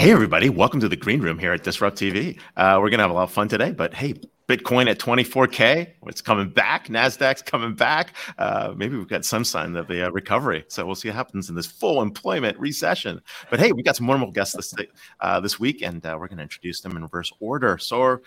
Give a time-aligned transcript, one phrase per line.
[0.00, 2.40] Hey, everybody, welcome to the green room here at Disrupt TV.
[2.56, 4.14] Uh, we're going to have a lot of fun today, but hey,
[4.48, 6.86] Bitcoin at 24K, it's coming back.
[6.86, 8.14] NASDAQ's coming back.
[8.38, 10.64] Uh, maybe we've got some sign of the uh, recovery.
[10.68, 13.20] So we'll see what happens in this full employment recession.
[13.50, 14.74] But hey, we got some wonderful guests this,
[15.20, 17.76] uh, this week, and uh, we're going to introduce them in reverse order.
[17.76, 18.22] So,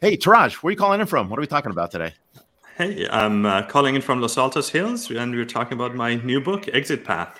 [0.00, 1.28] hey, Taraj, where are you calling in from?
[1.28, 2.14] What are we talking about today?
[2.78, 6.40] Hey, I'm uh, calling in from Los Altos Hills, and we're talking about my new
[6.40, 7.38] book, Exit Path.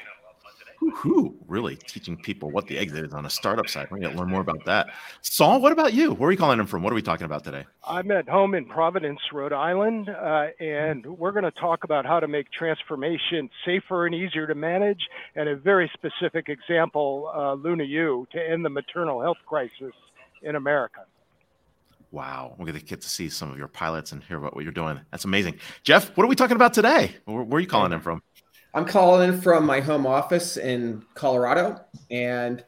[0.81, 3.89] Who really teaching people what the exit is on a startup side.
[3.91, 4.89] We're going to learn more about that.
[5.23, 6.13] Saul, what about you?
[6.13, 6.83] Where are you calling in from?
[6.83, 7.67] What are we talking about today?
[7.85, 12.21] I'm at home in Providence, Rhode Island, uh, and we're going to talk about how
[12.21, 17.85] to make transformation safer and easier to manage, and a very specific example, uh, Luna
[17.85, 19.95] U, to end the maternal health crisis
[20.43, 21.01] in America.
[22.11, 24.65] Wow, we're going to get to see some of your pilots and hear about what
[24.65, 24.99] you're doing.
[25.11, 25.59] That's amazing.
[25.83, 27.17] Jeff, what are we talking about today?
[27.27, 28.23] Where, where are you calling in from?
[28.79, 31.85] I'm calling in from my home office in Colorado.
[32.13, 32.65] And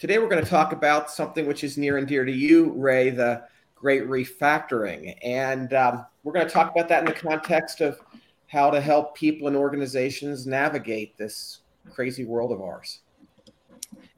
[0.00, 3.10] today we're going to talk about something which is near and dear to you, Ray,
[3.10, 3.44] the
[3.76, 5.16] great refactoring.
[5.22, 8.00] And um, we're going to talk about that in the context of
[8.48, 11.60] how to help people and organizations navigate this
[11.92, 13.02] crazy world of ours.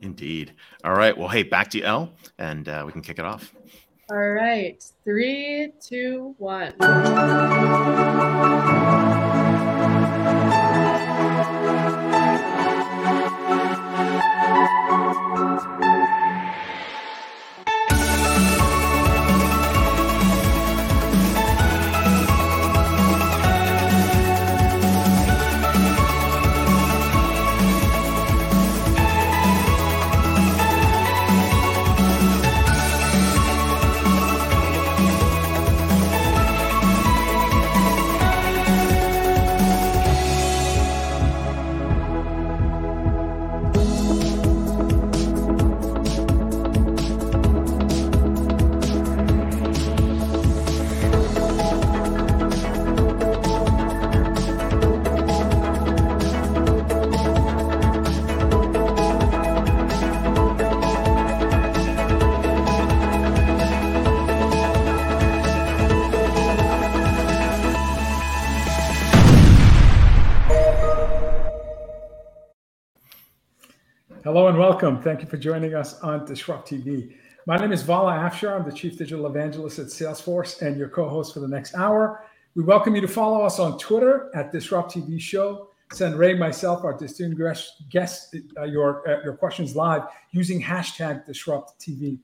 [0.00, 0.54] Indeed.
[0.82, 1.14] All right.
[1.14, 3.52] Well, hey, back to you, Elle, and uh, we can kick it off.
[4.08, 4.82] All right.
[5.04, 6.72] Three, two, one.
[74.84, 75.02] Welcome.
[75.02, 77.14] Thank you for joining us on Disrupt TV.
[77.46, 78.54] My name is Vala Afshar.
[78.54, 82.26] I'm the Chief Digital Evangelist at Salesforce and your co host for the next hour.
[82.54, 85.70] We welcome you to follow us on Twitter at Disrupt TV Show.
[85.90, 90.02] Send Ray, myself, our distinguished guests, uh, your, uh, your questions live
[90.32, 92.18] using hashtag Disrupt TV.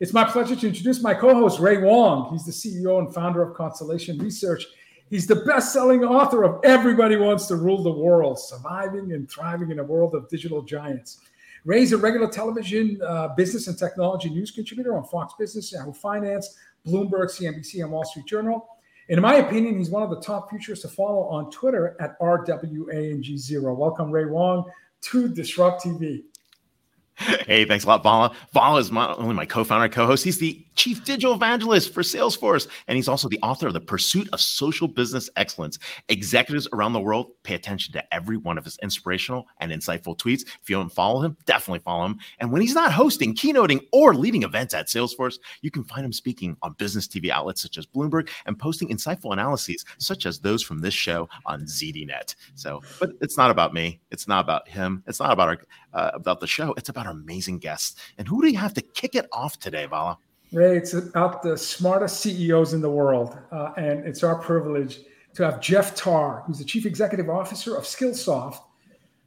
[0.00, 2.30] It's my pleasure to introduce my co host, Ray Wang.
[2.32, 4.64] He's the CEO and founder of Constellation Research.
[5.10, 9.70] He's the best selling author of Everybody Wants to Rule the World Surviving and Thriving
[9.70, 11.20] in a World of Digital Giants.
[11.68, 16.56] Ray's a regular television uh, business and technology news contributor on Fox Business, Yahoo Finance,
[16.86, 18.66] Bloomberg, CNBC, and Wall Street Journal.
[19.10, 23.76] In my opinion, he's one of the top futures to follow on Twitter at RWANG0.
[23.76, 24.64] Welcome, Ray Wang,
[25.02, 26.22] to Disrupt TV.
[27.18, 28.34] Hey, thanks a lot, Vala.
[28.52, 32.94] Vala is not only my co-founder, co-host, he's the chief digital evangelist for Salesforce, and
[32.94, 35.78] he's also the author of The Pursuit of Social Business Excellence.
[36.08, 40.42] Executives around the world pay attention to every one of his inspirational and insightful tweets.
[40.42, 42.18] If you don't follow him, definitely follow him.
[42.38, 46.12] And when he's not hosting, keynoting, or leading events at Salesforce, you can find him
[46.12, 50.62] speaking on business TV outlets such as Bloomberg and posting insightful analyses such as those
[50.62, 52.36] from this show on ZDNet.
[52.54, 54.00] So, but it's not about me.
[54.12, 55.02] It's not about him.
[55.08, 55.58] It's not about our
[55.94, 56.74] uh, about the show.
[56.76, 58.00] It's about our amazing guests.
[58.18, 60.18] And who do you have to kick it off today, Vala?
[60.52, 63.36] Ray, it's about the smartest CEOs in the world.
[63.52, 65.00] Uh, and it's our privilege
[65.34, 68.60] to have Jeff Tarr, who's the Chief Executive Officer of Skillsoft,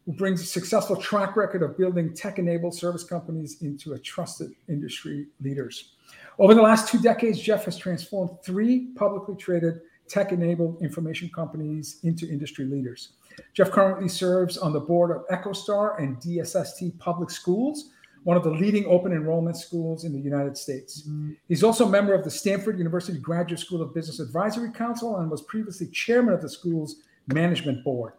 [0.05, 4.51] who brings a successful track record of building tech enabled service companies into a trusted
[4.67, 5.93] industry leaders.
[6.39, 11.99] Over the last two decades, Jeff has transformed three publicly traded tech enabled information companies
[12.03, 13.13] into industry leaders.
[13.53, 17.91] Jeff currently serves on the board of EchoStar and DSST Public Schools,
[18.23, 21.03] one of the leading open enrollment schools in the United States.
[21.03, 21.31] Mm-hmm.
[21.47, 25.31] He's also a member of the Stanford University Graduate School of Business Advisory Council and
[25.31, 26.97] was previously chairman of the school's
[27.28, 28.14] management board.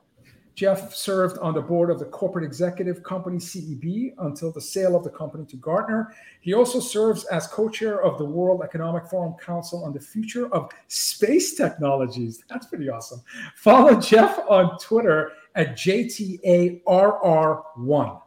[0.55, 5.03] Jeff served on the board of the corporate executive company CEB until the sale of
[5.03, 6.15] the company to Gartner.
[6.41, 10.53] He also serves as co chair of the World Economic Forum Council on the future
[10.53, 12.45] of space technologies.
[12.49, 13.23] That's pretty awesome.
[13.57, 18.21] Follow Jeff on Twitter at JTARR1.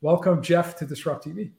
[0.00, 1.50] Welcome, Jeff, to Disrupt TV.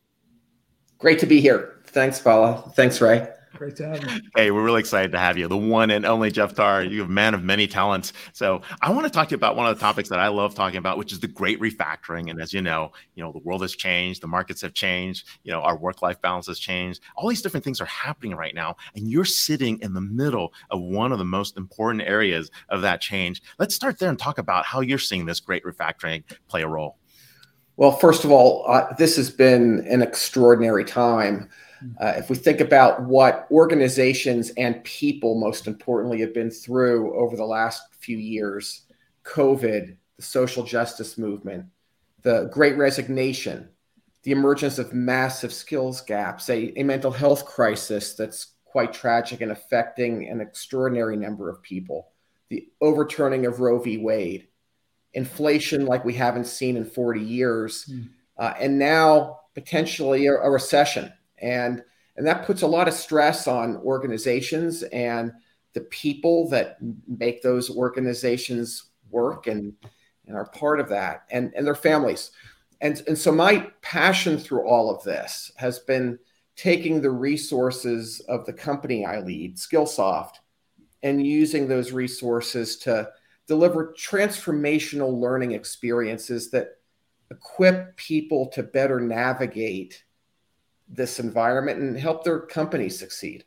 [0.98, 1.82] Great to be here.
[1.88, 2.72] Thanks, Vala.
[2.76, 3.28] Thanks, Ray.
[3.56, 4.22] Great to have you.
[4.36, 5.48] Hey, we're really excited to have you.
[5.48, 6.84] The one and only Jeff Tarr.
[6.84, 8.12] You're a man of many talents.
[8.34, 10.54] So I want to talk to you about one of the topics that I love
[10.56, 12.30] talking about, which is the great refactoring.
[12.30, 15.54] And as you know, you know, the world has changed, the markets have changed, you
[15.54, 17.00] know, our work-life balance has changed.
[17.16, 18.76] All these different things are happening right now.
[18.96, 23.00] And you're sitting in the middle of one of the most important areas of that
[23.00, 23.42] change.
[23.58, 26.98] Let's start there and talk about how you're seeing this great refactoring play a role.
[27.78, 31.50] Well, first of all, uh, this has been an extraordinary time.
[32.00, 37.36] Uh, if we think about what organizations and people, most importantly, have been through over
[37.36, 38.82] the last few years
[39.24, 41.66] COVID, the social justice movement,
[42.22, 43.70] the great resignation,
[44.24, 49.52] the emergence of massive skills gaps, a, a mental health crisis that's quite tragic and
[49.52, 52.10] affecting an extraordinary number of people,
[52.50, 53.98] the overturning of Roe v.
[53.98, 54.48] Wade,
[55.14, 58.10] inflation like we haven't seen in 40 years, mm.
[58.38, 61.84] uh, and now potentially a, a recession and
[62.18, 65.34] and that puts a lot of stress on organizations and
[65.74, 66.78] the people that
[67.08, 69.74] make those organizations work and
[70.28, 72.32] and are part of that and and their families.
[72.82, 76.18] And and so my passion through all of this has been
[76.56, 80.36] taking the resources of the company I lead Skillsoft
[81.04, 83.10] and using those resources to
[83.46, 86.80] deliver transformational learning experiences that
[87.32, 90.05] equip people to better navigate
[90.88, 93.46] this environment and help their company succeed.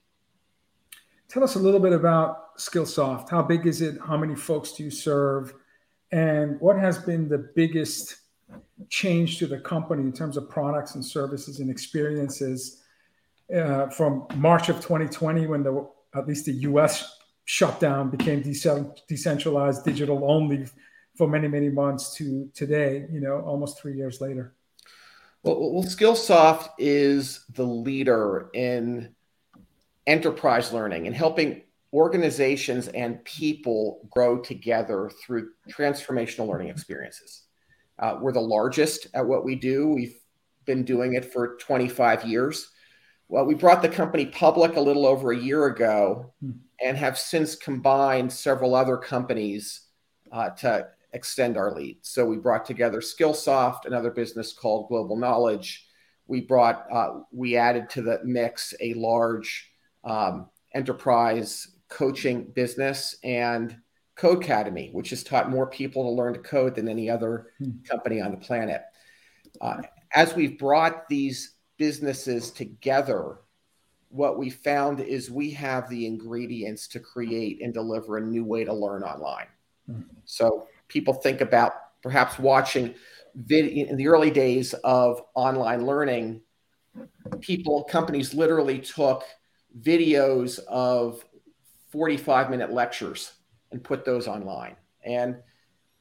[1.28, 3.30] Tell us a little bit about Skillsoft.
[3.30, 3.98] How big is it?
[4.04, 5.54] How many folks do you serve?
[6.10, 8.16] And what has been the biggest
[8.88, 12.82] change to the company in terms of products and services and experiences
[13.54, 20.30] uh, from March of 2020 when the at least the US shutdown became decentralized digital
[20.30, 20.66] only
[21.16, 24.54] for many many months to today you know almost 3 years later
[25.42, 29.14] well, well, Skillsoft is the leader in
[30.06, 31.62] enterprise learning and helping
[31.92, 37.44] organizations and people grow together through transformational learning experiences.
[37.98, 39.88] Uh, we're the largest at what we do.
[39.88, 40.16] We've
[40.64, 42.70] been doing it for 25 years.
[43.28, 46.52] Well, we brought the company public a little over a year ago hmm.
[46.82, 49.82] and have since combined several other companies
[50.30, 51.98] uh, to extend our lead.
[52.02, 55.86] So we brought together Skillsoft, another business called Global Knowledge.
[56.26, 59.70] We brought, uh, we added to the mix a large
[60.04, 63.76] um, enterprise coaching business and
[64.16, 67.70] Codecademy, which has taught more people to learn to code than any other hmm.
[67.88, 68.82] company on the planet.
[69.60, 69.82] Uh,
[70.14, 73.38] as we've brought these businesses together,
[74.08, 78.64] what we found is we have the ingredients to create and deliver a new way
[78.64, 79.46] to learn online.
[79.86, 80.02] Hmm.
[80.24, 82.94] So people think about perhaps watching
[83.34, 86.40] video in the early days of online learning
[87.40, 89.24] people companies literally took
[89.80, 91.24] videos of
[91.90, 93.32] 45 minute lectures
[93.70, 94.76] and put those online.
[95.04, 95.36] And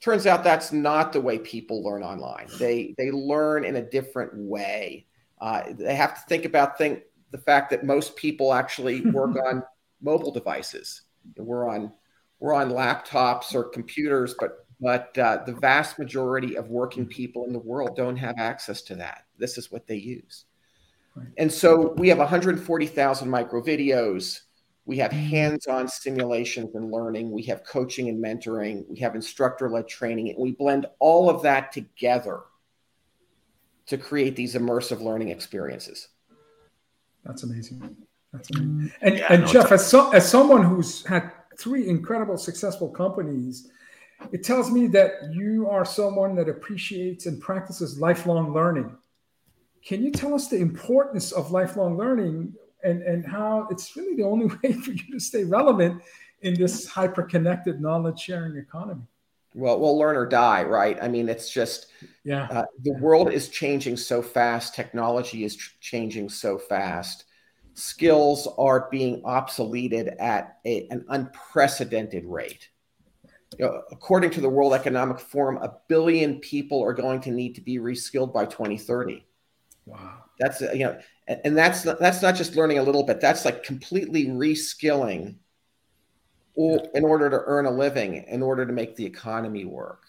[0.02, 2.48] turns out that's not the way people learn online.
[2.60, 5.08] They they learn in a different way.
[5.40, 9.64] Uh, they have to think about think the fact that most people actually work on
[10.02, 11.04] mobile devices.
[11.38, 11.94] We're on
[12.40, 17.54] we're on laptops or computers but but uh, the vast majority of working people in
[17.54, 19.26] the world don't have access to that.
[19.38, 20.46] This is what they use.
[21.16, 21.28] Right.
[21.38, 24.42] And so we have 140,000 micro videos.
[24.86, 25.30] We have mm-hmm.
[25.30, 27.32] hands on simulations and learning.
[27.32, 28.88] We have coaching and mentoring.
[28.88, 30.30] We have instructor led training.
[30.30, 32.42] And we blend all of that together
[33.88, 36.10] to create these immersive learning experiences.
[37.26, 37.98] That's amazing.
[38.32, 38.92] That's amazing.
[39.02, 43.70] And, yeah, and no, Jeff, as, so, as someone who's had three incredible successful companies,
[44.32, 48.96] it tells me that you are someone that appreciates and practices lifelong learning.
[49.86, 54.24] Can you tell us the importance of lifelong learning and, and how it's really the
[54.24, 56.02] only way for you to stay relevant
[56.42, 59.04] in this hyper connected knowledge sharing economy?
[59.54, 60.98] Well, we'll learn or die, right?
[61.02, 61.88] I mean, it's just,
[62.24, 62.48] yeah.
[62.52, 64.76] Uh, the world is changing so fast.
[64.76, 67.26] Technology is tr- changing so fast.
[67.74, 72.70] Skills are being obsoleted at a, an unprecedented rate
[73.58, 77.56] you know, according to the World Economic Forum, a billion people are going to need
[77.56, 79.26] to be reskilled by 2030.
[79.86, 80.24] Wow.
[80.40, 83.22] That's you know, and that's not, that's not just learning a little bit.
[83.22, 85.36] That's like completely reskilling,
[86.58, 90.04] in order to earn a living, in order to make the economy work.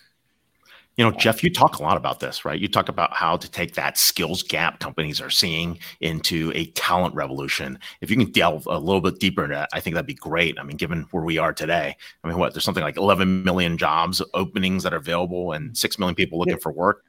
[0.99, 2.59] You know, Jeff, you talk a lot about this, right?
[2.59, 7.15] You talk about how to take that skills gap companies are seeing into a talent
[7.15, 7.79] revolution.
[8.01, 10.59] If you can delve a little bit deeper into that, I think that'd be great.
[10.59, 13.79] I mean, given where we are today, I mean, what there's something like 11 million
[13.79, 16.63] jobs openings that are available and 6 million people looking yeah.
[16.63, 17.05] for work.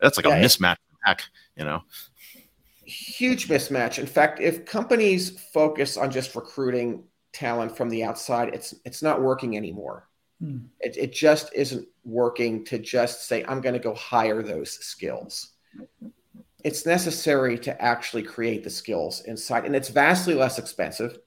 [0.00, 0.78] That's like yeah, a mismatch,
[1.56, 1.82] you know?
[2.86, 3.98] Huge mismatch.
[3.98, 9.20] In fact, if companies focus on just recruiting talent from the outside, it's it's not
[9.20, 10.08] working anymore.
[10.40, 10.58] Hmm.
[10.80, 15.52] It, it just isn't working to just say, I'm going to go hire those skills.
[16.64, 21.18] It's necessary to actually create the skills inside, and it's vastly less expensive.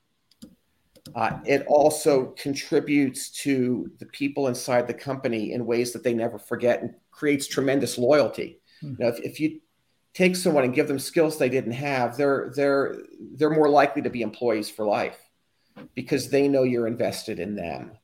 [1.16, 6.38] Uh, it also contributes to the people inside the company in ways that they never
[6.38, 8.60] forget and creates tremendous loyalty.
[8.82, 8.90] Hmm.
[8.90, 9.60] You know, if, if you
[10.14, 12.98] take someone and give them skills they didn't have, they're they're
[13.36, 15.18] they're more likely to be employees for life
[15.96, 17.98] because they know you're invested in them.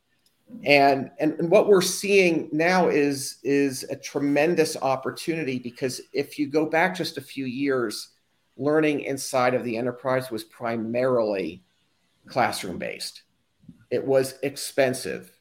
[0.63, 6.47] And, and and what we're seeing now is is a tremendous opportunity because if you
[6.47, 8.09] go back just a few years,
[8.57, 11.63] learning inside of the enterprise was primarily
[12.27, 13.23] classroom based.
[13.91, 15.31] It was expensive.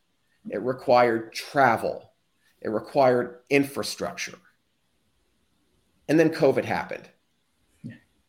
[0.51, 2.13] It required travel.
[2.61, 4.39] It required infrastructure.
[6.09, 7.09] And then COVID happened.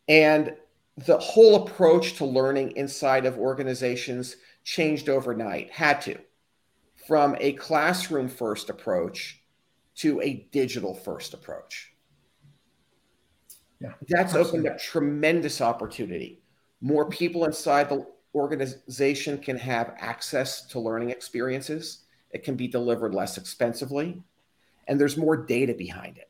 [0.08, 0.56] And
[0.98, 6.18] the whole approach to learning inside of organizations changed overnight, had to,
[7.08, 9.42] from a classroom first approach
[9.96, 11.94] to a digital first approach.
[13.80, 14.60] Yeah, That's absolutely.
[14.60, 16.42] opened up tremendous opportunity.
[16.82, 22.04] More people inside the organization can have access to learning experiences.
[22.32, 24.22] It can be delivered less expensively,
[24.88, 26.30] and there's more data behind it.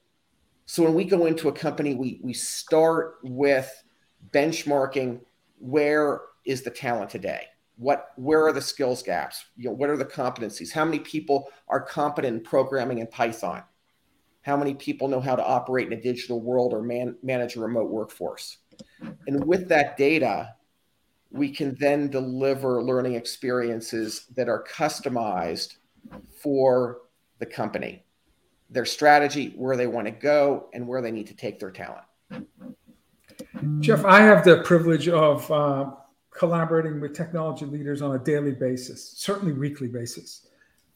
[0.66, 3.84] So when we go into a company, we, we start with
[4.32, 5.22] benchmarking
[5.60, 7.46] where is the talent today?
[7.78, 9.46] What where are the skills gaps?
[9.58, 10.72] You know, what are the competencies?
[10.72, 13.64] How many people are competent in programming in Python?
[14.42, 17.60] How many people know how to operate in a digital world or man, manage a
[17.60, 18.58] remote workforce?
[19.28, 20.54] And with that data,
[21.32, 25.78] we can then deliver learning experiences that are customized
[26.42, 27.00] for
[27.40, 28.06] the company,
[28.70, 32.06] their strategy, where they want to go, and where they need to take their talent.
[33.80, 35.92] Jeff, I have the privilege of uh,
[36.38, 40.48] collaborating with technology leaders on a daily basis, certainly weekly basis.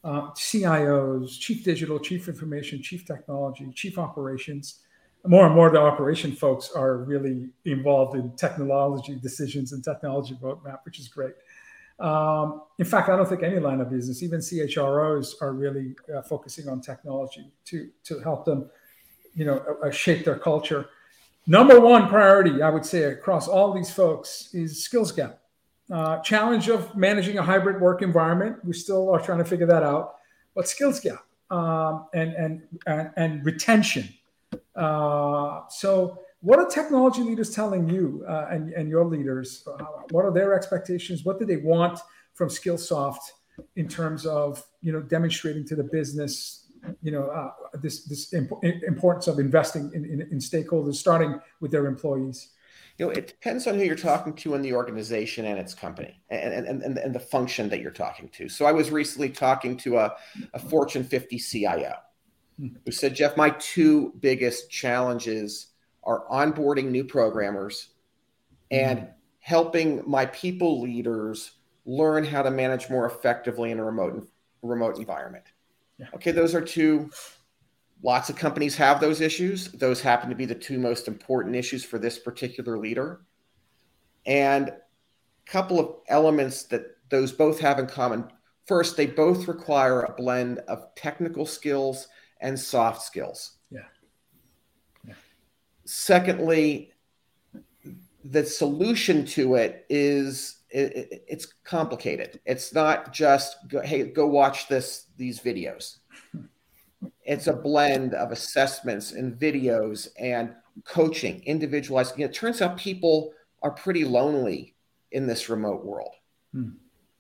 [0.03, 4.79] Uh, CIOs, chief digital, chief information, chief technology, chief operations.
[5.25, 10.79] More and more, the operation folks are really involved in technology decisions and technology roadmap,
[10.86, 11.34] which is great.
[12.00, 16.22] Um, in fact, I don't think any line of business, even CHROs, are really uh,
[16.22, 18.69] focusing on technology to to help them,
[19.34, 20.88] you know, uh, shape their culture
[21.50, 25.39] Number one priority, I would say, across all these folks is skills gap.
[25.91, 28.63] Uh, challenge of managing a hybrid work environment.
[28.63, 30.18] We still are trying to figure that out,
[30.53, 34.08] but skills gap um, and, and, and and retention.
[34.75, 39.68] Uh, so, what are technology leaders telling you uh, and, and your leaders?
[39.68, 41.25] Uh, what are their expectations?
[41.25, 42.00] What do they want
[42.36, 43.32] from Skillsoft
[43.75, 46.59] in terms of you know demonstrating to the business
[47.01, 51.71] you know uh, this this imp- importance of investing in, in, in, stakeholders starting with
[51.71, 52.50] their employees
[52.98, 56.21] you know it depends on who you're talking to in the organization and its company
[56.29, 59.75] and, and, and, and the function that you're talking to so i was recently talking
[59.77, 60.13] to a,
[60.53, 61.93] a fortune 50 cio
[62.59, 62.67] hmm.
[62.86, 65.67] who said jeff my two biggest challenges
[66.03, 67.89] are onboarding new programmers
[68.71, 69.05] and hmm.
[69.39, 71.51] helping my people leaders
[71.86, 74.27] learn how to manage more effectively in a remote
[74.62, 75.45] remote environment
[76.00, 76.08] yeah.
[76.15, 77.12] Okay, those are two.
[78.01, 79.72] Lots of companies have those issues.
[79.74, 83.22] Those happen to be the two most important issues for this particular leader.
[84.25, 84.77] And a
[85.46, 88.29] couple of elements that those both have in common.
[88.68, 92.08] First, they both require a blend of technical skills
[92.39, 93.58] and soft skills.
[93.70, 93.82] Yeah.
[95.06, 95.15] yeah.
[95.86, 96.94] Secondly,
[98.24, 102.39] the solution to it is it, it's complicated.
[102.45, 105.97] It's not just go, hey, go watch this these videos.
[107.23, 110.53] It's a blend of assessments and videos and
[110.85, 112.17] coaching, individualized.
[112.17, 114.75] You know, it turns out people are pretty lonely
[115.11, 116.13] in this remote world.
[116.53, 116.69] Hmm.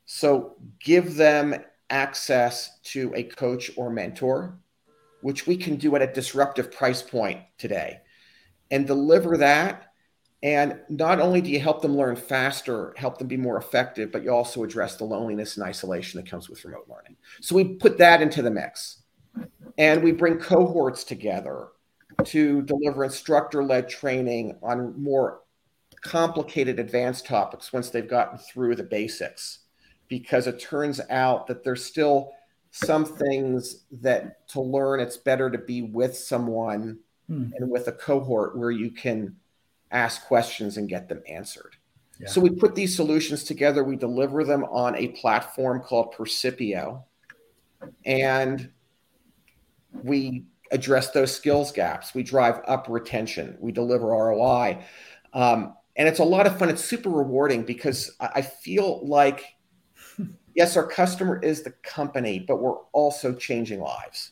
[0.05, 1.55] So give them
[1.89, 4.57] access to a coach or mentor,
[5.21, 7.99] which we can do at a disruptive price point today,
[8.71, 9.88] and deliver that
[10.41, 14.23] and not only do you help them learn faster, help them be more effective, but
[14.23, 17.17] you also address the loneliness and isolation that comes with remote learning.
[17.41, 19.01] So we put that into the mix.
[19.77, 21.67] And we bring cohorts together
[22.25, 25.41] to deliver instructor led training on more
[26.01, 29.59] complicated advanced topics once they've gotten through the basics.
[30.07, 32.31] Because it turns out that there's still
[32.71, 37.47] some things that to learn, it's better to be with someone hmm.
[37.55, 39.35] and with a cohort where you can
[39.91, 41.75] ask questions and get them answered.
[42.19, 42.27] Yeah.
[42.27, 47.03] So we put these solutions together, we deliver them on a platform called Percipio,
[48.05, 48.69] and
[50.03, 52.13] we address those skills gaps.
[52.13, 54.83] We drive up retention, we deliver ROI.
[55.33, 56.69] Um, and it's a lot of fun.
[56.69, 59.43] It's super rewarding because I feel like,
[60.55, 64.31] yes, our customer is the company, but we're also changing lives.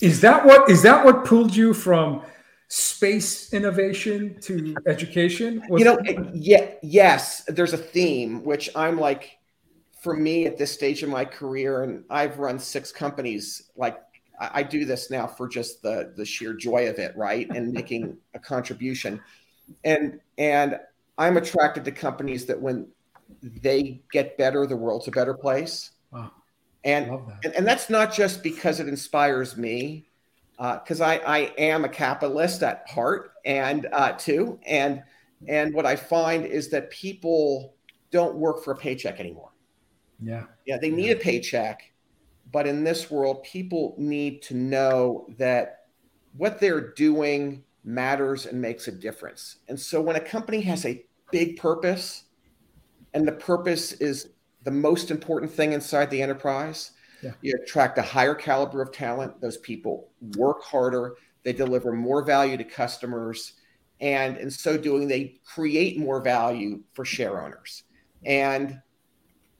[0.00, 2.22] Is that what is that what pulled you from
[2.68, 5.62] space innovation to education?
[5.68, 5.98] Was you know,
[6.34, 7.44] yeah, yes.
[7.48, 9.38] There's a theme which I'm like,
[10.02, 13.70] for me at this stage of my career, and I've run six companies.
[13.76, 13.98] Like
[14.38, 18.16] I, do this now for just the the sheer joy of it, right, and making
[18.34, 19.20] a contribution.
[19.84, 20.78] And and
[21.18, 22.88] I'm attracted to companies that when
[23.42, 25.92] they get better, the world's a better place.
[26.12, 26.30] Wow.
[26.84, 27.38] And, that.
[27.44, 30.06] and, and that's not just because it inspires me,
[30.56, 34.58] because uh, I, I am a capitalist at heart and uh, too.
[34.66, 35.02] And
[35.46, 37.74] and what I find is that people
[38.10, 39.50] don't work for a paycheck anymore.
[40.22, 40.44] Yeah.
[40.64, 41.12] Yeah, they need yeah.
[41.12, 41.92] a paycheck,
[42.52, 45.86] but in this world, people need to know that
[46.36, 49.56] what they're doing matters and makes a difference.
[49.68, 52.24] And so when a company has a big purpose,
[53.14, 54.30] and the purpose is
[54.64, 56.92] the most important thing inside the enterprise,
[57.26, 57.32] yeah.
[57.42, 59.40] You attract a higher caliber of talent.
[59.40, 61.16] Those people work harder.
[61.42, 63.54] They deliver more value to customers.
[64.00, 67.84] And in so doing, they create more value for share owners.
[68.24, 68.80] And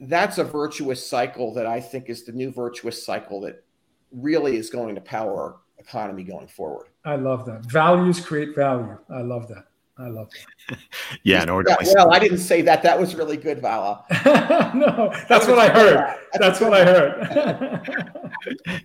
[0.00, 3.64] that's a virtuous cycle that I think is the new virtuous cycle that
[4.12, 6.88] really is going to power our economy going forward.
[7.04, 7.64] I love that.
[7.66, 8.98] Values create value.
[9.10, 9.66] I love that.
[9.98, 10.28] I love
[10.68, 10.78] it.
[11.22, 12.82] yeah, no, yeah, well, I didn't say that.
[12.82, 14.04] That was really good, Vala.
[14.74, 15.96] no, that's what I heard.
[16.34, 18.26] That's, that's what I heard.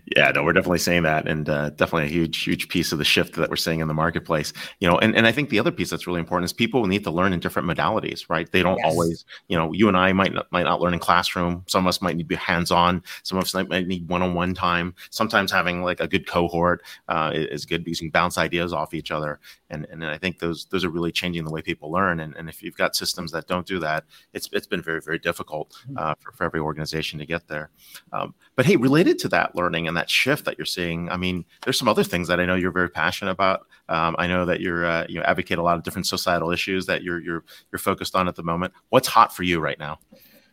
[0.15, 3.03] yeah, no, we're definitely saying that, and uh, definitely a huge, huge piece of the
[3.03, 4.53] shift that we're seeing in the marketplace.
[4.79, 7.03] You know, and, and I think the other piece that's really important is people need
[7.03, 8.49] to learn in different modalities, right?
[8.49, 8.85] They don't yes.
[8.85, 11.63] always, you know, you and I might not, might not learn in classroom.
[11.67, 13.03] Some of us might need to be hands on.
[13.23, 14.95] Some of us might need one on one time.
[15.09, 18.93] Sometimes having like a good cohort uh, is good because you can bounce ideas off
[18.93, 19.39] each other,
[19.69, 22.19] and and I think those those are really really changing the way people learn.
[22.19, 25.19] And, and if you've got systems that don't do that, it's it's been very very
[25.19, 25.97] difficult hmm.
[25.97, 27.69] uh, for, for every organization to get there.
[28.13, 31.45] Um, but hey, related to that learning and that shift that you're seeing, I mean,
[31.63, 33.67] there's some other things that I know you're very passionate about.
[33.89, 37.03] Um, I know that you're uh, you advocate a lot of different societal issues that
[37.03, 38.73] you're you're you're focused on at the moment.
[38.89, 39.99] What's hot for you right now?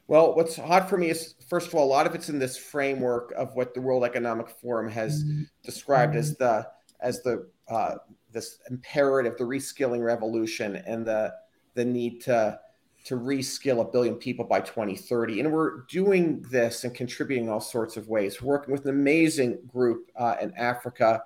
[0.08, 2.56] Well, what's hot for me is, first of all, a lot of it's in this
[2.56, 5.42] framework of what the World Economic Forum has mm-hmm.
[5.62, 6.66] described as the
[7.00, 7.96] as the uh,
[8.38, 11.34] this imperative, the reskilling revolution, and the
[11.74, 12.58] the need to
[13.04, 15.40] to reskill a billion people by 2030.
[15.40, 18.42] And we're doing this and contributing all sorts of ways.
[18.42, 21.22] We're working with an amazing group uh, in Africa,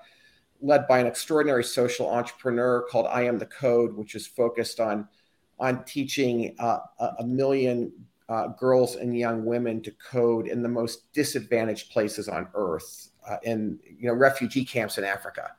[0.61, 5.09] led by an extraordinary social entrepreneur called I Am the Code, which is focused on
[5.59, 6.79] on teaching uh,
[7.19, 7.93] a million
[8.29, 13.37] uh, girls and young women to code in the most disadvantaged places on earth, uh,
[13.43, 15.53] in you know refugee camps in Africa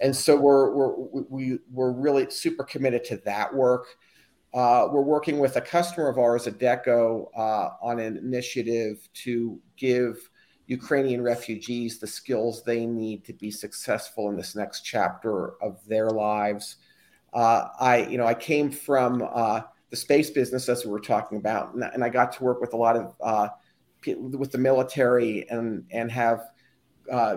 [0.00, 0.94] and so we're we're
[1.28, 3.86] we, we're really super committed to that work.
[4.54, 10.16] Uh, we're working with a customer of ours, Adecco, uh, on an initiative to give
[10.66, 16.10] Ukrainian refugees the skills they need to be successful in this next chapter of their
[16.10, 16.76] lives.
[17.32, 21.38] Uh, I, you know, I came from uh, the space business as we were talking
[21.38, 23.48] about, and, and I got to work with a lot of uh,
[24.06, 26.40] with the military and and have
[27.10, 27.36] uh,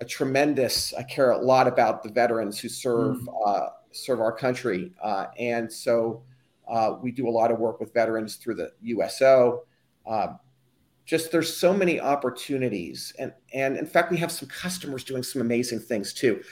[0.00, 0.94] a tremendous.
[0.94, 3.46] I care a lot about the veterans who serve mm.
[3.46, 6.22] uh, serve our country, uh, and so
[6.68, 9.64] uh, we do a lot of work with veterans through the USO.
[10.06, 10.34] Uh,
[11.04, 15.42] just there's so many opportunities, and and in fact, we have some customers doing some
[15.42, 16.42] amazing things too.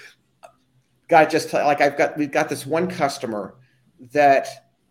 [1.09, 3.55] Guy, just like I've got, we've got this one customer
[4.13, 4.47] that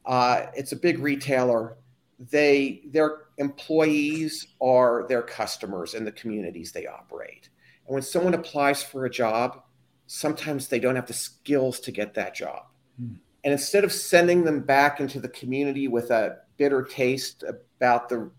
[0.05, 1.77] uh, it's a big retailer.
[2.17, 7.49] They their employees are their customers in the communities they operate
[7.87, 9.61] when someone applies for a job,
[10.07, 12.63] sometimes they don't have the skills to get that job.
[12.99, 13.15] Hmm.
[13.43, 18.29] And instead of sending them back into the community with a bitter taste about the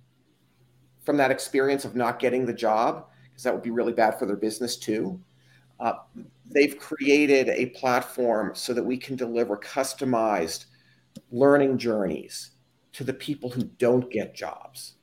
[1.05, 4.27] from that experience of not getting the job, because that would be really bad for
[4.27, 5.19] their business too.
[5.81, 5.95] Uh,
[6.51, 10.67] they've created a platform so that we can deliver customized
[11.31, 12.51] learning journeys
[12.93, 14.98] to the people who don't get jobs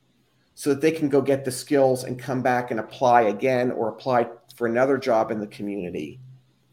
[0.55, 3.89] so that they can go get the skills and come back and apply again or
[3.89, 6.19] apply for another job in the community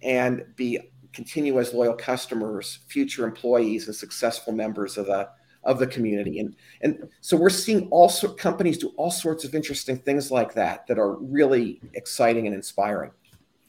[0.02, 0.78] and be
[1.12, 5.28] continue as loyal customers, future employees, and successful members of the
[5.64, 6.38] of the community.
[6.38, 10.86] And and so we're seeing also companies do all sorts of interesting things like that
[10.86, 13.10] that are really exciting and inspiring.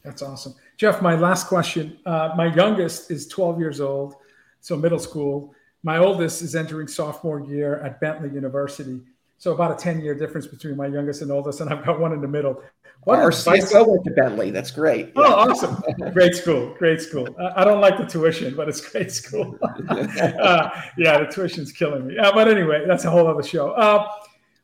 [0.04, 1.02] That's awesome, Jeff.
[1.02, 1.99] My last question.
[2.06, 4.15] Uh, my youngest is 12 years old,
[4.62, 5.54] so middle school.
[5.82, 9.02] My oldest is entering sophomore year at Bentley University.
[9.43, 12.13] So about a 10 year difference between my youngest and oldest, and I've got one
[12.13, 12.63] in the middle.
[13.03, 14.51] What Our CFO went to Bentley.
[14.51, 15.12] That's great.
[15.17, 15.51] Oh, yeah.
[15.51, 15.84] awesome.
[16.13, 16.73] great school.
[16.79, 17.27] Great school.
[17.58, 19.60] I, don't like the tuition, but it's great school.
[19.89, 22.17] uh, yeah, the tuition's killing me.
[22.17, 23.71] Uh, but anyway, that's a whole other show.
[23.71, 24.08] Uh,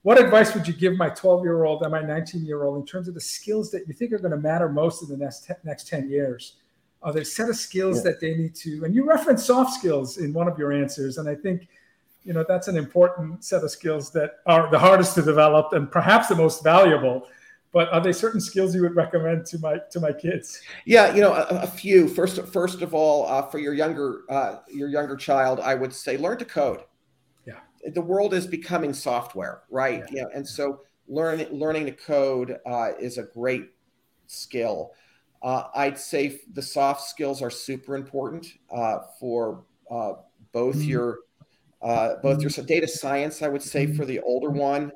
[0.04, 2.86] what advice would you give my 12 year old and my 19 year old in
[2.86, 5.46] terms of the skills that you think are going to matter most in the next,
[5.46, 6.56] te- next 10 years?
[7.04, 8.12] Are there a set of skills yeah.
[8.12, 11.18] that they need to, and you reference soft skills in one of your answers.
[11.18, 11.68] And I think
[12.24, 15.92] you know that's an important set of skills that are the hardest to develop and
[15.92, 17.28] perhaps the most valuable
[17.72, 20.62] but are there certain skills you would recommend to my to my kids?
[20.86, 22.08] Yeah you know a, a few.
[22.08, 26.18] First first of all uh, for your younger uh, your younger child i would say
[26.18, 26.84] learn to code.
[27.46, 27.60] Yeah.
[27.94, 30.04] The world is becoming software right?
[30.12, 33.70] Yeah, and so learning learning to code uh, is a great
[34.28, 34.92] skill.
[35.42, 40.14] Uh, i'd say the soft skills are super important uh, for uh,
[40.52, 40.90] both mm-hmm.
[40.90, 41.20] your
[41.82, 44.92] uh, both your data science, I would say, for the older one,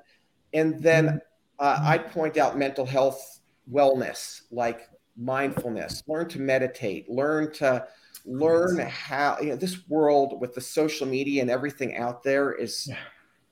[0.54, 1.22] and then
[1.60, 3.40] uh, I'd point out mental health
[3.72, 6.04] wellness, like mindfulness.
[6.08, 7.10] Learn to meditate.
[7.10, 7.88] Learn to
[8.26, 12.92] learn how you know this world with the social media and everything out there is,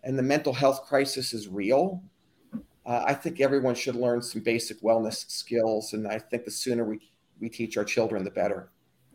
[0.04, 2.04] and the mental health crisis is real.
[2.86, 6.84] Uh, I think everyone should learn some basic wellness skills, and I think the sooner
[6.84, 7.00] we
[7.40, 8.70] we teach our children, the better.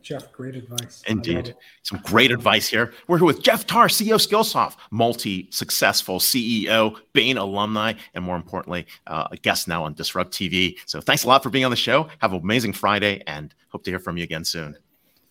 [0.07, 1.03] Jeff, great advice.
[1.05, 1.53] Indeed.
[1.83, 2.93] Some great advice here.
[3.09, 8.37] We're here with Jeff Tarr, CEO of Skillsoft, multi successful CEO, Bain alumni, and more
[8.37, 10.77] importantly, uh, a guest now on Disrupt TV.
[10.85, 12.07] So thanks a lot for being on the show.
[12.19, 14.77] Have an amazing Friday and hope to hear from you again soon.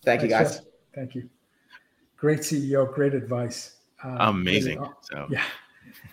[0.04, 0.56] Thank you, guys.
[0.56, 0.66] Jeff.
[0.94, 1.30] Thank you.
[2.18, 3.76] Great CEO, great advice.
[4.04, 4.86] Uh, amazing.
[5.00, 5.42] so, yeah.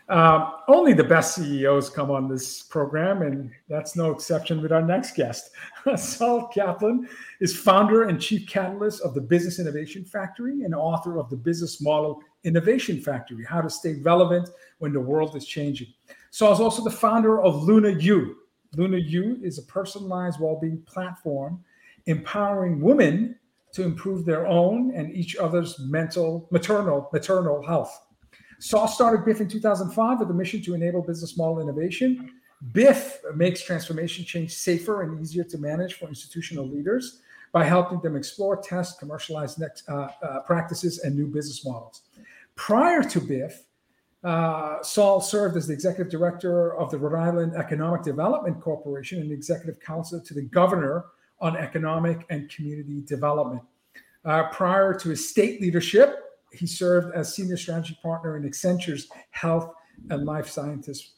[0.09, 4.81] Um, only the best CEOs come on this program, and that's no exception with our
[4.81, 5.51] next guest.
[5.95, 7.07] Saul Kaplan
[7.39, 11.81] is founder and chief catalyst of the Business Innovation Factory and author of the Business
[11.81, 15.87] Model Innovation Factory How to Stay Relevant When the World is Changing.
[16.31, 18.37] Saul is also the founder of Luna U.
[18.75, 21.63] Luna U is a personalized well being platform
[22.05, 23.35] empowering women
[23.71, 28.05] to improve their own and each other's mental, maternal, maternal health.
[28.63, 32.31] Saul started BIF in 2005 with a mission to enable business model innovation.
[32.71, 37.19] BIF makes transformation change safer and easier to manage for institutional leaders
[37.51, 42.03] by helping them explore, test, commercialize next, uh, uh, practices and new business models.
[42.55, 43.65] Prior to BIF,
[44.23, 49.29] uh, Saul served as the executive director of the Rhode Island Economic Development Corporation and
[49.29, 51.07] executive counsel to the governor
[51.41, 53.63] on economic and community development.
[54.23, 56.22] Uh, prior to his state leadership,
[56.53, 59.73] he served as senior strategy partner in Accenture's health
[60.09, 61.13] and life sciences,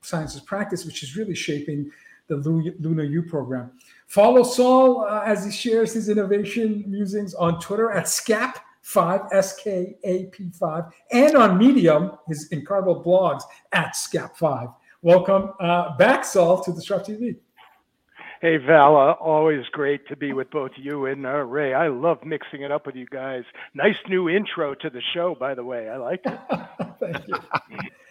[0.00, 1.90] sciences practice, which is really shaping
[2.28, 3.70] the Luna U program.
[4.06, 9.96] Follow Saul uh, as he shares his innovation musings on Twitter at SKAP5, S K
[10.04, 14.74] A P 5, and on Medium, his incredible blogs at SKAP5.
[15.00, 17.36] Welcome uh, back, Saul, to Disrupt TV.
[18.40, 21.74] Hey, Vala, always great to be with both you and uh, Ray.
[21.74, 23.44] I love mixing it up with you guys.
[23.74, 25.88] Nice new intro to the show, by the way.
[25.88, 26.38] I like it.
[27.00, 27.34] Thank you.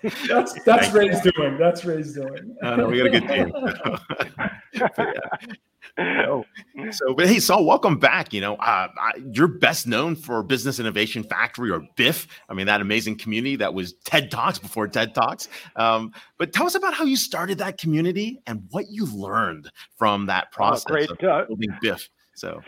[0.27, 1.57] That's that's Ray's doing.
[1.57, 2.55] That's Ray's doing.
[2.61, 3.27] Uh, no, we got a good
[4.77, 5.57] team.
[6.25, 6.45] oh.
[6.91, 8.31] So, but hey, Saul, welcome back.
[8.31, 12.27] You know, uh, I, you're best known for Business Innovation Factory or BIF.
[12.47, 15.49] I mean, that amazing community that was TED Talks before TED Talks.
[15.75, 20.27] Um, but tell us about how you started that community and what you learned from
[20.27, 21.09] that process oh, great.
[21.09, 22.07] of building BIF.
[22.35, 22.61] So,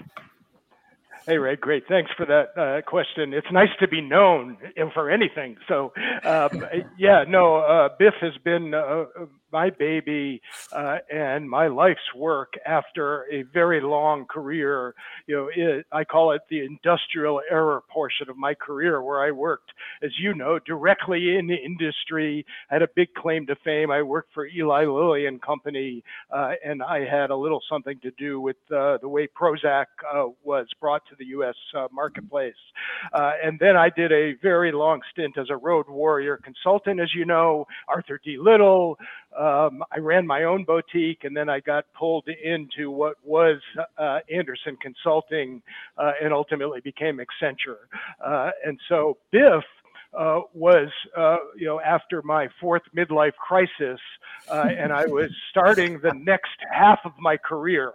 [1.29, 1.83] Hey, Ray, great.
[1.87, 3.35] Thanks for that uh, question.
[3.35, 4.57] It's nice to be known
[4.95, 5.57] for anything.
[5.67, 6.65] So, um,
[6.97, 9.05] yeah, no, uh, BIF has been uh,
[9.51, 14.93] my baby uh, and my life's work after a very long career.
[15.27, 19.31] You know, it, I call it the industrial era portion of my career, where I
[19.31, 19.71] worked,
[20.03, 22.45] as you know, directly in the industry.
[22.69, 23.91] I had a big claim to fame.
[23.91, 28.11] I worked for Eli Lilly and Company, uh, and I had a little something to
[28.11, 31.55] do with uh, the way Prozac uh, was brought to the U.S.
[31.75, 32.53] Uh, marketplace.
[33.13, 37.13] Uh, and then I did a very long stint as a road warrior consultant, as
[37.13, 38.37] you know, Arthur D.
[38.37, 38.97] Little
[39.37, 43.59] um, I ran my own boutique, and then I got pulled into what was
[43.97, 45.61] uh, Andersen Consulting,
[45.97, 47.87] uh, and ultimately became Accenture.
[48.23, 49.63] Uh, and so BIF.
[50.11, 53.99] Uh, was uh, you know after my fourth midlife crisis,
[54.49, 57.93] uh, and I was starting the next half of my career,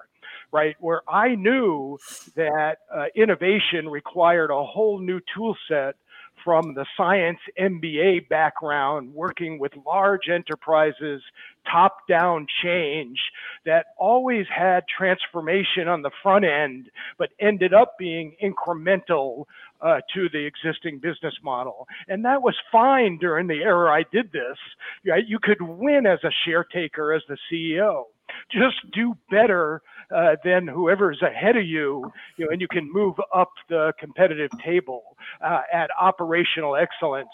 [0.53, 1.99] right, where I knew
[2.37, 2.77] that
[3.17, 5.97] innovation required a whole new tool set
[6.45, 11.23] from the science MBA background, working with large enterprises,
[11.71, 13.19] top down change
[13.65, 19.45] that always had transformation on the front end, but ended up being incremental
[19.81, 21.89] uh, to the existing business model.
[22.09, 24.59] And that was fine during the era I did this.
[25.03, 28.05] You could win as a share taker as the CEO
[28.51, 29.83] just do better
[30.15, 34.51] uh, than whoever's ahead of you, you know, and you can move up the competitive
[34.65, 37.29] table uh, at operational excellence.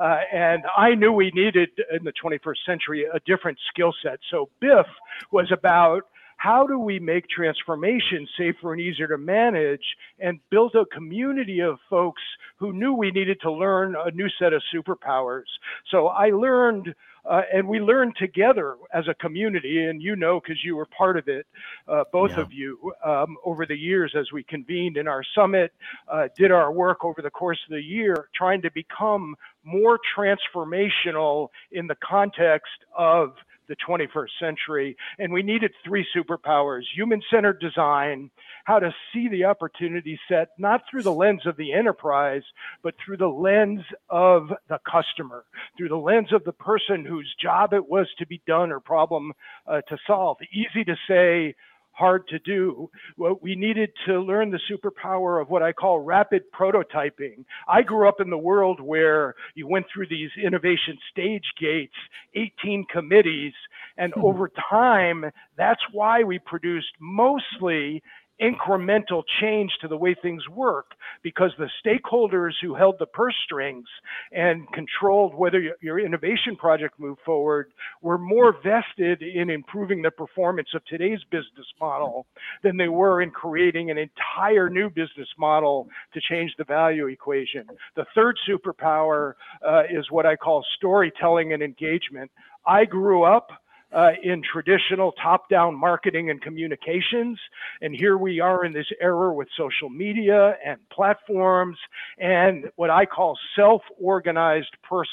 [0.00, 4.18] Uh, and I knew we needed in the 21st century a different skill set.
[4.30, 4.86] So BIF
[5.30, 6.02] was about
[6.38, 9.82] how do we make transformation safer and easier to manage
[10.20, 12.22] and build a community of folks
[12.58, 15.48] who knew we needed to learn a new set of superpowers.
[15.90, 20.62] So I learned uh, and we learned together as a community, and you know because
[20.64, 21.46] you were part of it,
[21.88, 22.40] uh, both yeah.
[22.40, 25.72] of you, um, over the years as we convened in our summit,
[26.08, 31.48] uh, did our work over the course of the year, trying to become more transformational
[31.72, 33.34] in the context of
[33.68, 34.96] the 21st century.
[35.18, 38.30] And we needed three superpowers human centered design,
[38.64, 42.42] how to see the opportunity set, not through the lens of the enterprise,
[42.82, 45.44] but through the lens of the customer,
[45.76, 49.32] through the lens of the person whose job it was to be done or problem
[49.66, 50.38] uh, to solve.
[50.52, 51.54] Easy to say,
[51.98, 52.88] hard to do.
[53.16, 57.44] Well, we needed to learn the superpower of what I call rapid prototyping.
[57.66, 61.94] I grew up in the world where you went through these innovation stage gates,
[62.34, 63.52] 18 committees,
[63.96, 64.24] and hmm.
[64.24, 65.24] over time,
[65.56, 68.02] that's why we produced mostly
[68.40, 73.86] incremental change to the way things work because the stakeholders who held the purse strings
[74.32, 77.72] and controlled whether your innovation project moved forward
[78.02, 82.26] were more vested in improving the performance of today's business model
[82.62, 87.64] than they were in creating an entire new business model to change the value equation.
[87.96, 89.34] The third superpower
[89.66, 92.30] uh, is what I call storytelling and engagement.
[92.66, 93.50] I grew up
[93.92, 97.38] uh, in traditional top down marketing and communications.
[97.80, 101.78] And here we are in this era with social media and platforms
[102.18, 105.08] and what I call self organized pers-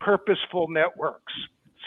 [0.00, 1.32] purposeful networks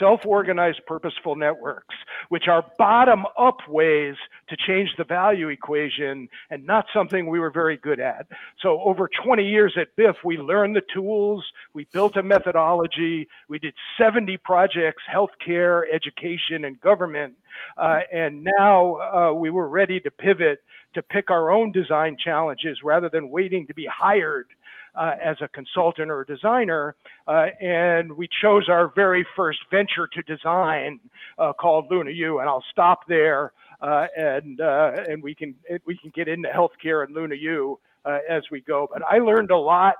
[0.01, 1.95] self organized purposeful networks,
[2.29, 4.15] which are bottom up ways
[4.49, 8.25] to change the value equation and not something we were very good at.
[8.61, 13.59] So, over 20 years at BIF, we learned the tools, we built a methodology, we
[13.59, 17.35] did 70 projects healthcare, education, and government.
[17.77, 20.59] Uh, and now uh, we were ready to pivot
[20.93, 24.47] to pick our own design challenges rather than waiting to be hired
[24.95, 26.95] uh, as a consultant or a designer.
[27.27, 30.99] Uh, and we chose our very first venture to design
[31.37, 32.39] uh, called Luna U.
[32.39, 37.05] And I'll stop there, uh, and uh, and we can we can get into healthcare
[37.05, 38.89] and Luna U uh, as we go.
[38.91, 39.95] But I learned a lot.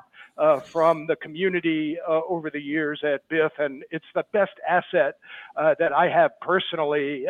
[0.65, 5.13] from the community over the years at BIF, and it's the best asset
[5.55, 7.25] that I have personally.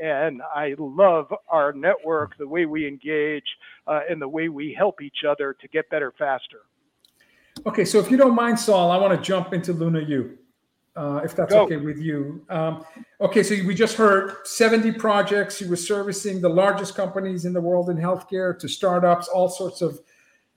[0.00, 5.24] and I love our network, the way we engage, and the way we help each
[5.28, 6.60] other to get better faster.
[7.64, 10.36] Okay, so if you don't mind, Saul, I want to jump into Luna U,
[10.96, 11.62] uh, if that's Go.
[11.62, 12.44] okay with you.
[12.48, 12.84] Um,
[13.20, 15.60] okay, so we just heard 70 projects.
[15.60, 19.80] You were servicing the largest companies in the world in healthcare to startups, all sorts
[19.80, 20.00] of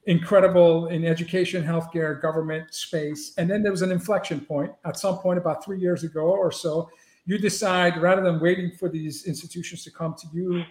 [0.07, 3.33] incredible in education, healthcare, government space.
[3.37, 6.51] And then there was an inflection point at some point about three years ago or
[6.51, 6.89] so.
[7.27, 10.63] You decide rather than waiting for these institutions to come to you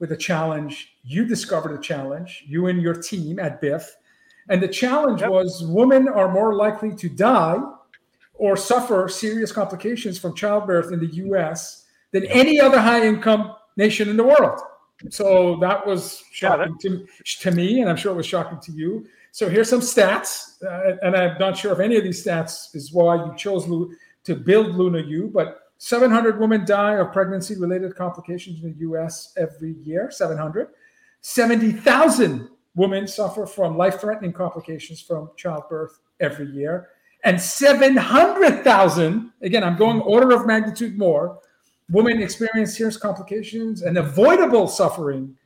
[0.00, 3.96] with a challenge, you discovered a challenge, you and your team at BIF
[4.48, 5.30] and the challenge yep.
[5.30, 7.58] was women are more likely to die
[8.34, 14.08] or suffer serious complications from childbirth in the US than any other high income nation
[14.08, 14.60] in the world.
[15.10, 18.58] So that was shocking yeah, that- to, to me, and I'm sure it was shocking
[18.60, 19.06] to you.
[19.30, 22.92] So here's some stats, uh, and I'm not sure if any of these stats is
[22.92, 27.94] why you chose Lu- to build Luna U, but 700 women die of pregnancy related
[27.94, 30.68] complications in the US every year, 700.
[31.20, 36.90] 70,000 women suffer from life threatening complications from childbirth every year.
[37.24, 41.40] And 700,000, again, I'm going order of magnitude more,
[41.90, 45.36] women experience serious complications and avoidable suffering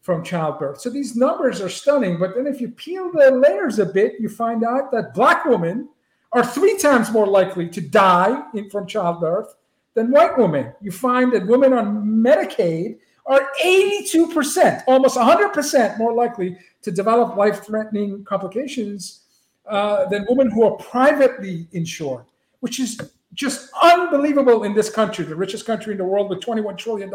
[0.00, 0.80] from childbirth.
[0.80, 2.18] So these numbers are stunning.
[2.18, 5.90] But then if you peel the layers a bit, you find out that Black women
[6.32, 9.54] are three times more likely to die in, from childbirth
[9.92, 10.72] than white women.
[10.80, 12.98] You find that women on Medicaid
[13.28, 19.24] are 82%, almost 100% more likely to develop life threatening complications
[19.66, 22.24] uh, than women who are privately insured,
[22.60, 22.98] which is
[23.34, 27.10] just unbelievable in this country, the richest country in the world with $21 trillion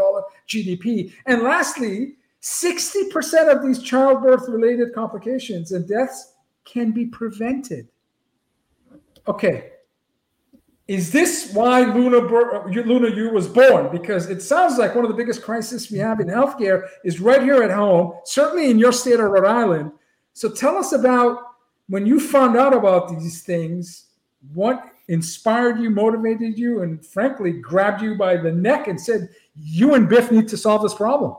[0.48, 1.12] GDP.
[1.26, 6.34] And lastly, 60% of these childbirth related complications and deaths
[6.66, 7.88] can be prevented.
[9.28, 9.72] okay,
[10.94, 13.92] is this why Luna uh, Luna U was born?
[13.92, 17.42] Because it sounds like one of the biggest crises we have in healthcare is right
[17.42, 19.92] here at home, certainly in your state of Rhode Island.
[20.34, 21.40] So tell us about
[21.88, 24.06] when you found out about these things,
[24.54, 29.96] what inspired you, motivated you, and frankly grabbed you by the neck and said, "You
[29.96, 31.36] and BIF need to solve this problem."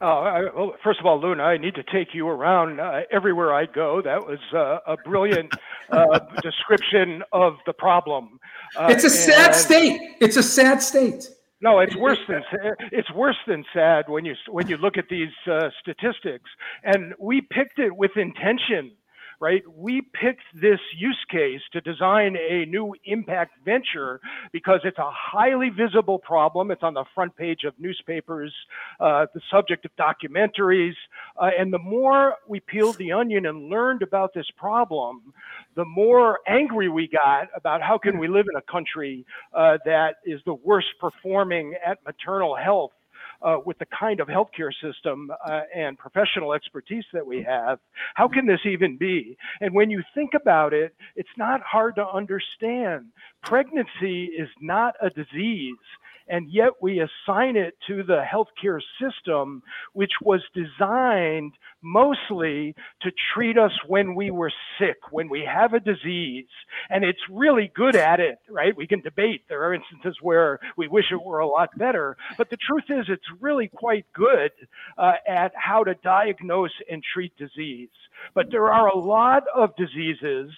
[0.00, 3.52] Oh, I, well, first of all, Luna, I need to take you around uh, everywhere
[3.52, 4.00] I go.
[4.00, 5.52] That was uh, a brilliant
[5.90, 8.38] uh, description of the problem.
[8.76, 10.00] Uh, it's a sad state.
[10.20, 11.28] It's a sad state.
[11.60, 12.42] No, it's worse than
[12.92, 16.48] it's worse than sad when you when you look at these uh, statistics.
[16.84, 18.92] And we picked it with intention
[19.40, 19.62] right?
[19.72, 24.20] We picked this use case to design a new impact venture
[24.52, 26.70] because it's a highly visible problem.
[26.70, 28.52] It's on the front page of newspapers,
[29.00, 30.94] uh, the subject of documentaries.
[31.40, 35.32] Uh, and the more we peeled the onion and learned about this problem,
[35.76, 39.24] the more angry we got about how can we live in a country
[39.54, 42.92] uh, that is the worst performing at maternal health
[43.42, 47.78] uh, with the kind of healthcare system uh, and professional expertise that we have,
[48.14, 49.36] how can this even be?
[49.60, 53.06] And when you think about it, it's not hard to understand.
[53.44, 55.76] Pregnancy is not a disease
[56.28, 59.62] and yet we assign it to the healthcare system,
[59.92, 65.80] which was designed mostly to treat us when we were sick, when we have a
[65.80, 66.46] disease.
[66.90, 68.76] And it's really good at it, right?
[68.76, 69.42] We can debate.
[69.48, 72.16] There are instances where we wish it were a lot better.
[72.36, 74.50] But the truth is, it's really quite good
[74.96, 77.90] uh, at how to diagnose and treat disease.
[78.34, 80.50] But there are a lot of diseases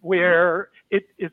[0.00, 1.32] where it is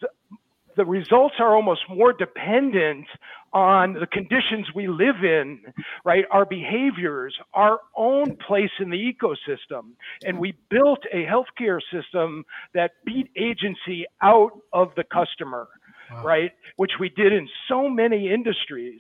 [0.76, 3.06] the results are almost more dependent
[3.54, 5.60] on the conditions we live in,
[6.04, 6.26] right?
[6.32, 9.92] Our behaviors, our own place in the ecosystem.
[10.26, 15.70] And we built a healthcare system that beat agency out of the customer,
[16.12, 16.24] wow.
[16.24, 16.52] right?
[16.76, 19.00] Which we did in so many industries.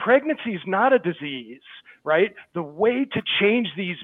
[0.00, 1.60] Pregnancy is not a disease,
[2.02, 2.34] right?
[2.54, 3.96] The way to change these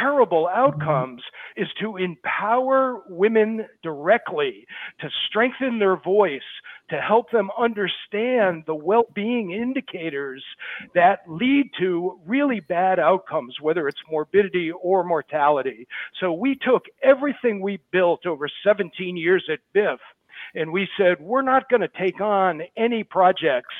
[0.00, 1.22] terrible outcomes
[1.56, 4.66] is to empower women directly,
[5.00, 6.42] to strengthen their voice,
[6.90, 10.44] to help them understand the well being indicators
[10.94, 15.86] that lead to really bad outcomes, whether it's morbidity or mortality.
[16.20, 20.00] So we took everything we built over 17 years at BIF
[20.54, 23.74] and we said we're not going to take on any projects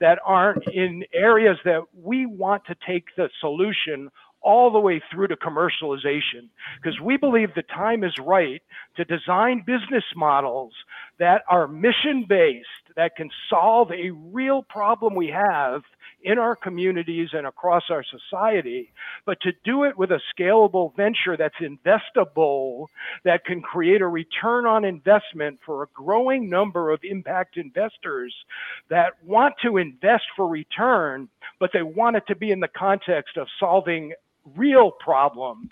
[0.00, 4.10] that aren't in areas that we want to take the solution
[4.42, 6.48] all the way through to commercialization
[6.82, 8.62] because we believe the time is right
[8.96, 10.72] to design business models
[11.18, 15.82] that are mission based, that can solve a real problem we have
[16.22, 18.92] in our communities and across our society,
[19.24, 22.86] but to do it with a scalable venture that's investable,
[23.24, 28.34] that can create a return on investment for a growing number of impact investors
[28.90, 33.36] that want to invest for return, but they want it to be in the context
[33.36, 34.12] of solving
[34.56, 35.70] real problems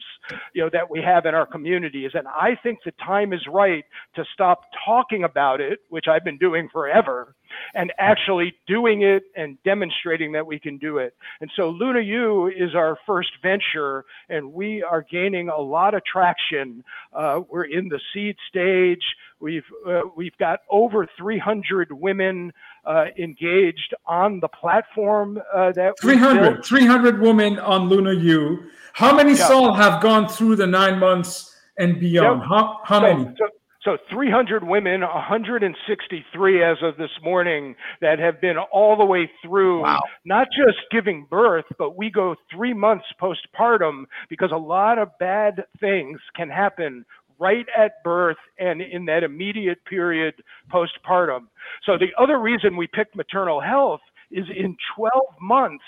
[0.54, 3.85] you know that we have in our communities and i think the time is right
[4.14, 7.35] to stop talking about it which i've been doing forever
[7.74, 11.14] and actually doing it and demonstrating that we can do it.
[11.40, 16.02] And so luna u is our first venture and we are gaining a lot of
[16.04, 16.85] traction.
[17.12, 19.02] Uh, we're in the seed stage.
[19.40, 22.52] We've uh, we've got over 300 women
[22.84, 28.70] uh, engaged on the platform uh, that 300 300 women on Luna U.
[28.92, 29.46] How many yeah.
[29.46, 32.40] Saul have gone through the nine months and beyond?
[32.40, 32.48] Yep.
[32.48, 33.36] How, how so, many?
[33.38, 33.48] So,
[33.84, 39.82] so 300 women, 163 as of this morning that have been all the way through,
[39.82, 40.02] wow.
[40.24, 45.64] not just giving birth, but we go three months postpartum because a lot of bad
[45.80, 47.06] things can happen
[47.38, 50.35] right at birth and in that immediate period
[50.72, 51.46] postpartum.
[51.85, 55.85] So the other reason we picked maternal health is in 12 months,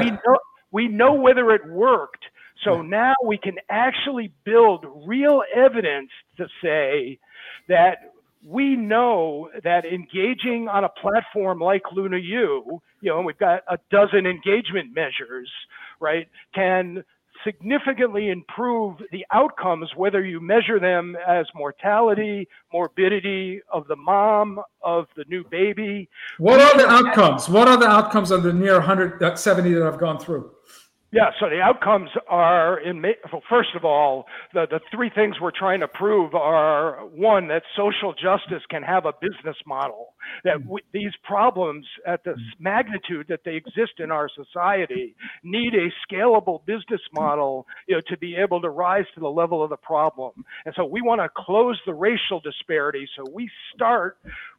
[0.00, 0.38] we know,
[0.70, 2.24] we know whether it worked.
[2.64, 7.18] So now we can actually build real evidence to say
[7.68, 7.98] that
[8.44, 13.62] we know that engaging on a platform like Luna U, you know, and we've got
[13.68, 15.50] a dozen engagement measures,
[16.00, 17.04] right, can
[17.44, 25.06] significantly improve the outcomes, whether you measure them as mortality, morbidity of the mom, of
[25.16, 26.08] the new baby.
[26.38, 27.48] What are the outcomes?
[27.48, 30.50] What are the outcomes of the near 170 uh, that I've gone through?
[31.14, 35.50] Yeah, so the outcomes are in well, first of all, the, the three things we're
[35.50, 40.62] trying to prove are one that social justice can have a business model that mm.
[40.62, 45.14] w- these problems at the magnitude that they exist in our society
[45.44, 49.62] need a scalable business model, you know, to be able to rise to the level
[49.62, 50.32] of the problem.
[50.64, 53.06] And so we want to close the racial disparity.
[53.18, 54.16] So we start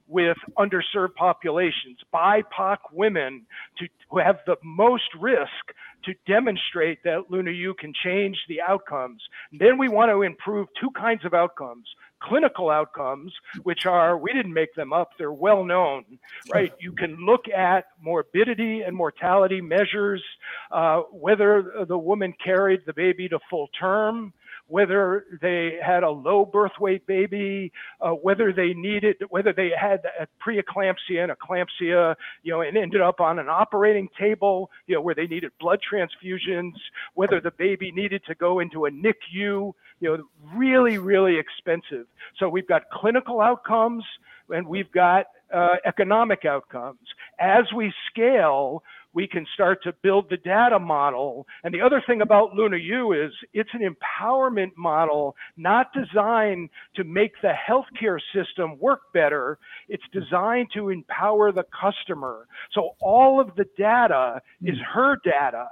[0.07, 3.45] with underserved populations, BIPOC women
[3.79, 5.73] to, who have the most risk
[6.05, 9.21] to demonstrate that Luna U can change the outcomes.
[9.51, 11.87] Then we want to improve two kinds of outcomes
[12.23, 13.33] clinical outcomes,
[13.63, 16.05] which are, we didn't make them up, they're well known,
[16.51, 16.73] right?
[16.79, 20.23] You can look at morbidity and mortality measures,
[20.71, 24.33] uh, whether the woman carried the baby to full term,
[24.67, 30.01] whether they had a low birth weight baby, uh, whether they needed, whether they had
[30.19, 35.01] a preeclampsia and eclampsia, you know, and ended up on an operating table, you know,
[35.01, 36.73] where they needed blood transfusions,
[37.13, 40.23] whether the baby needed to go into a NICU, you know,
[40.55, 42.07] really, really expensive.
[42.37, 44.03] So we've got clinical outcomes
[44.49, 46.99] and we've got uh, economic outcomes.
[47.39, 48.83] As we scale,
[49.13, 51.47] we can start to build the data model.
[51.63, 57.03] And the other thing about Luna U is it's an empowerment model, not designed to
[57.03, 59.57] make the healthcare system work better.
[59.87, 62.47] It's designed to empower the customer.
[62.73, 64.69] So all of the data hmm.
[64.69, 65.67] is her data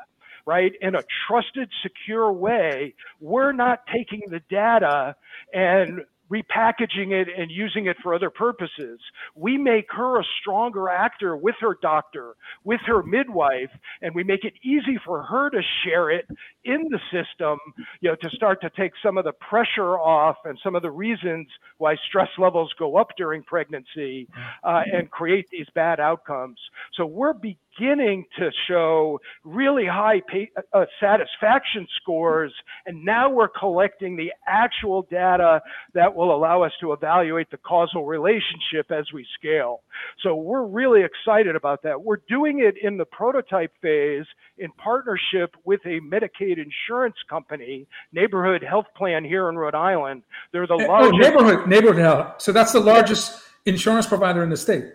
[0.46, 2.96] right, in a trusted, secure way.
[3.20, 5.16] We're not taking the data
[5.54, 9.00] and repackaging it and using it for other purposes.
[9.36, 13.72] We make her a stronger actor with her doctor, with her midwife,
[14.02, 16.26] and we make it easy for her to share it
[16.64, 17.58] in the system,
[18.02, 20.92] you know, to start to take some of the pressure off and some of the
[20.92, 24.28] reasons why stress levels go up during pregnancy
[24.64, 26.58] uh, and create these bad outcomes.
[26.94, 32.54] So we're beginning to show really high pay, uh, satisfaction scores,
[32.86, 35.62] and now we're collecting the actual data
[35.94, 39.82] that will allow us to evaluate the causal relationship as we scale.
[40.24, 42.02] So we're really excited about that.
[42.02, 44.26] We're doing it in the prototype phase
[44.58, 50.24] in partnership with a Medicaid insurance company, Neighborhood Health Plan here in Rhode Island.
[50.52, 51.14] They're the largest.
[51.14, 52.42] Oh, neighborhood, neighborhood health.
[52.42, 54.86] So that's the largest insurance provider in the state.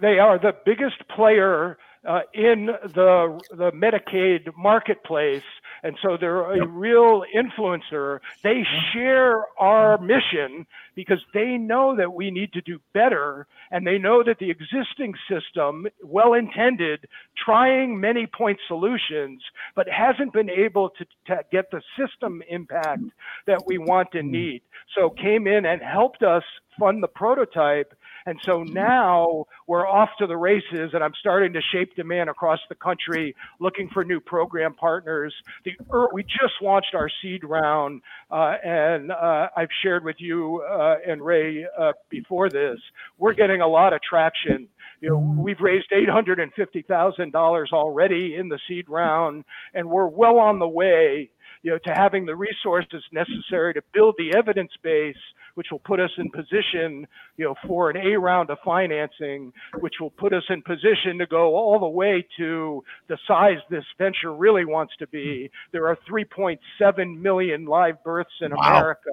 [0.00, 5.42] They are the biggest player uh, in the the Medicaid marketplace,
[5.82, 8.20] and so they're a real influencer.
[8.42, 8.92] They mm-hmm.
[8.92, 10.06] share our mm-hmm.
[10.06, 14.50] mission because they know that we need to do better, and they know that the
[14.50, 17.06] existing system, well intended,
[17.44, 19.42] trying many point solutions,
[19.74, 23.02] but hasn't been able to, to get the system impact
[23.46, 24.32] that we want and mm-hmm.
[24.32, 24.62] need.
[24.96, 26.44] So came in and helped us
[26.78, 27.92] fund the prototype
[28.26, 32.58] and so now we're off to the races, and I'm starting to shape demand across
[32.68, 35.32] the country, looking for new program partners.
[35.64, 35.72] The
[36.12, 41.24] we just launched our seed round, uh, and uh, I've shared with you uh, and
[41.24, 42.78] Ray uh, before this.
[43.18, 44.68] We're getting a lot of traction.
[45.00, 50.68] You know, we've raised $850,000 already in the seed round, and we're well on the
[50.68, 51.30] way
[51.66, 55.16] you know, to having the resources necessary to build the evidence base,
[55.56, 59.94] which will put us in position, you know, for an A round of financing, which
[60.00, 64.34] will put us in position to go all the way to the size this venture
[64.34, 65.50] really wants to be.
[65.72, 68.78] There are 3.7 million live births in wow.
[68.78, 69.10] America.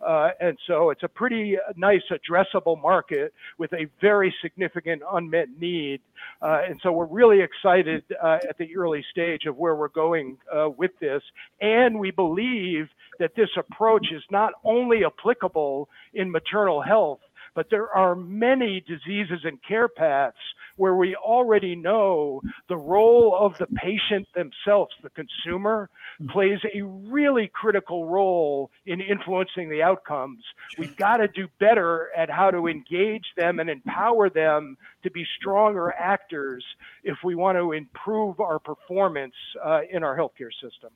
[0.00, 6.00] Uh, and so it's a pretty nice addressable market with a very significant unmet need.
[6.42, 10.36] Uh, and so we're really excited uh, at the early stage of where we're going
[10.54, 11.22] uh, with this.
[11.60, 12.88] And we believe
[13.18, 17.20] that this approach is not only applicable in maternal health,
[17.54, 20.36] but there are many diseases and care paths
[20.76, 25.88] where we already know the role of the patient themselves, the consumer,
[26.18, 26.28] hmm.
[26.28, 30.42] plays a really critical role in influencing the outcomes.
[30.78, 35.24] We've got to do better at how to engage them and empower them to be
[35.38, 36.64] stronger actors
[37.04, 39.34] if we want to improve our performance
[39.64, 40.90] uh, in our healthcare system.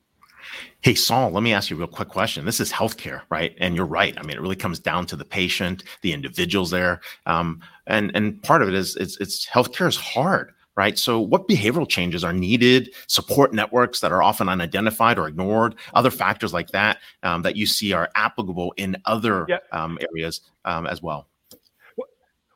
[0.81, 2.45] Hey, Saul, let me ask you a real quick question.
[2.45, 3.55] This is healthcare, right?
[3.59, 4.17] And you're right.
[4.17, 7.01] I mean, it really comes down to the patient, the individuals there.
[7.25, 10.97] Um, and, and part of it is it's, it's healthcare is hard, right?
[10.97, 12.93] So, what behavioral changes are needed?
[13.07, 17.65] Support networks that are often unidentified or ignored, other factors like that um, that you
[17.65, 19.63] see are applicable in other yep.
[19.71, 21.27] um, areas um, as well.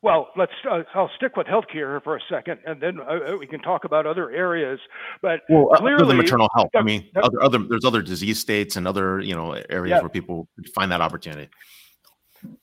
[0.04, 0.52] Well, let's.
[0.70, 3.84] Uh, I'll stick with healthcare for a second, and then uh, uh we can talk
[3.84, 4.78] about other areas.
[5.22, 6.68] But well, clearly, maternal health.
[6.76, 10.00] I mean, other other there's other disease states and other you know areas yeah.
[10.00, 11.48] where people find that opportunity.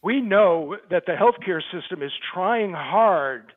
[0.03, 3.53] We know that the healthcare system is trying hard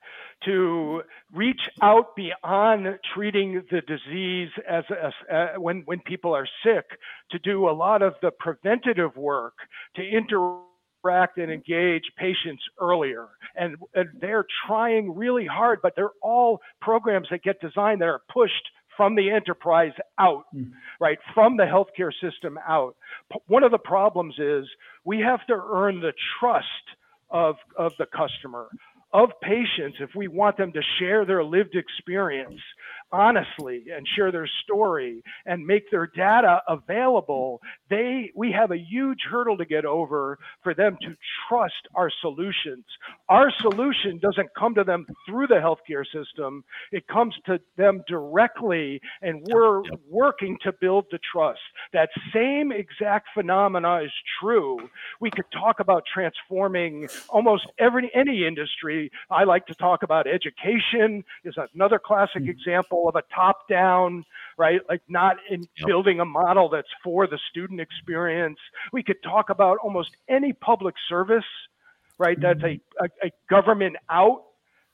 [0.47, 1.03] to
[1.35, 6.87] reach out beyond treating the disease as, as uh, when when people are sick
[7.33, 9.55] to do a lot of the preventative work
[9.97, 10.03] to
[11.37, 17.43] and engage patients earlier and, and they're trying really hard but they're all programs that
[17.43, 20.71] get designed that are pushed from the enterprise out, mm.
[21.01, 21.19] right?
[21.35, 22.97] From the healthcare system out.
[23.47, 24.67] One of the problems is
[25.05, 26.67] we have to earn the trust
[27.31, 28.69] of, of the customer
[29.13, 32.61] of patients if we want them to share their lived experience
[33.15, 37.61] honestly and share their story and make their data available
[37.91, 41.17] they we have a huge hurdle to get over for them to
[41.49, 42.85] trust our solutions.
[43.29, 46.65] Our solution doesn't come to them through the healthcare system.
[46.93, 51.61] It comes to them directly and we're working to build the trust.
[51.93, 54.79] That same exact phenomena is true.
[55.21, 59.11] We could talk about transforming almost every any industry.
[59.31, 62.51] I like to talk about education is another classic mm-hmm.
[63.05, 64.25] Example of a top down,
[64.59, 64.81] right?
[64.89, 65.87] Like not in yep.
[65.87, 68.59] building a model that's for the student experience.
[68.93, 71.45] We could talk about almost any public service,
[72.19, 72.41] right?
[72.41, 73.05] That's a, mm-hmm.
[73.05, 74.45] a, a government out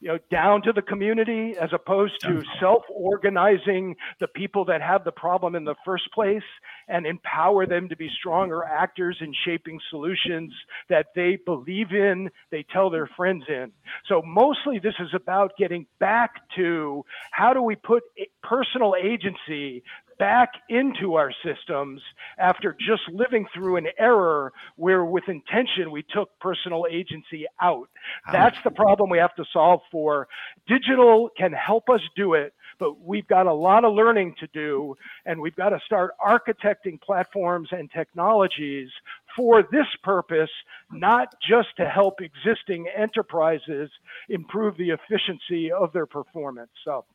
[0.01, 5.13] you know, down to the community as opposed to self-organizing the people that have the
[5.13, 6.43] problem in the first place
[6.89, 10.53] and empower them to be stronger actors in shaping solutions
[10.89, 13.71] that they believe in, they tell their friends in.
[14.09, 18.03] So mostly this is about getting back to how do we put
[18.43, 19.83] personal agency
[20.21, 22.03] back into our systems
[22.39, 27.89] after just living through an error where with intention we took personal agency out.
[28.31, 30.29] That's the problem we have to solve for.
[30.69, 34.95] Digital can help us do it, but we've got a lot of learning to do
[35.25, 38.91] and we've got to start architecting platforms and technologies
[39.35, 40.51] for this purpose,
[40.93, 43.91] not just to help existing enterprises
[44.29, 46.71] improve the efficiency of their performance.
[46.85, 47.07] So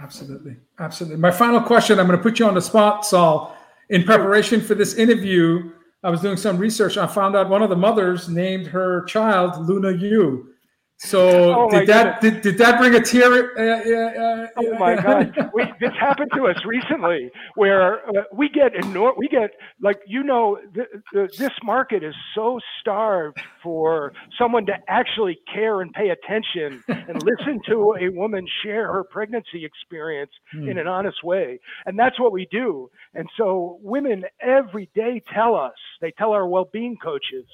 [0.00, 0.56] Absolutely.
[0.78, 1.18] Absolutely.
[1.18, 3.56] My final question I'm going to put you on the spot, Saul.
[3.90, 5.72] In preparation for this interview,
[6.02, 6.96] I was doing some research.
[6.96, 10.49] I found out one of the mothers named her child Luna Yu.
[11.02, 13.58] So oh did that did, did that bring a tear?
[13.58, 15.34] Uh, uh, uh, oh my God!
[15.54, 19.16] We, this happened to us recently, where uh, we get enormous.
[19.16, 24.74] We get like you know, th- th- this market is so starved for someone to
[24.88, 30.68] actually care and pay attention and listen to a woman share her pregnancy experience hmm.
[30.68, 32.90] in an honest way, and that's what we do.
[33.14, 35.72] And so, women every day tell us.
[36.02, 37.46] They tell our well-being coaches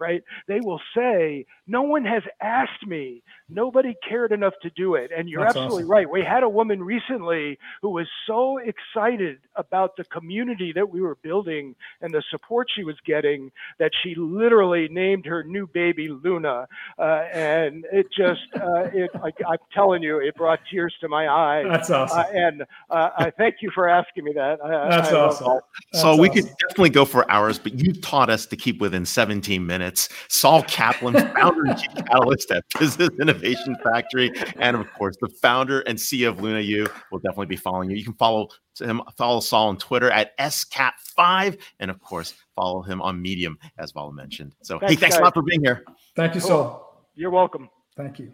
[0.00, 0.22] right?
[0.48, 3.22] They will say, No one has asked me.
[3.48, 5.10] Nobody cared enough to do it.
[5.16, 5.90] And you're That's absolutely awesome.
[5.90, 6.10] right.
[6.10, 11.16] We had a woman recently who was so excited about the community that we were
[11.16, 16.66] building and the support she was getting that she literally named her new baby Luna.
[16.98, 21.28] Uh, and it just, uh, it, I, am telling you, it brought tears to my
[21.28, 21.66] eyes.
[21.68, 22.18] That's awesome.
[22.18, 24.58] Uh, and uh, I thank you for asking me that.
[24.62, 25.60] That's I awesome.
[25.92, 29.04] That's so we could definitely go for hours, but you taught us to keep within
[29.04, 30.08] 17 minutes minutes.
[30.28, 35.80] Saul Kaplan, founder and chief catalyst at Business Innovation Factory, and of course, the founder
[35.80, 37.96] and CEO of Luna U will definitely be following you.
[37.96, 43.02] You can follow him, follow Saul on Twitter at SKAP5, and of course, follow him
[43.02, 44.54] on Medium, as Vala mentioned.
[44.62, 45.20] So, thanks, hey, thanks guys.
[45.20, 45.84] a lot for being here.
[46.16, 47.08] Thank you, Saul.
[47.14, 47.68] You're welcome.
[47.96, 48.32] Thank you.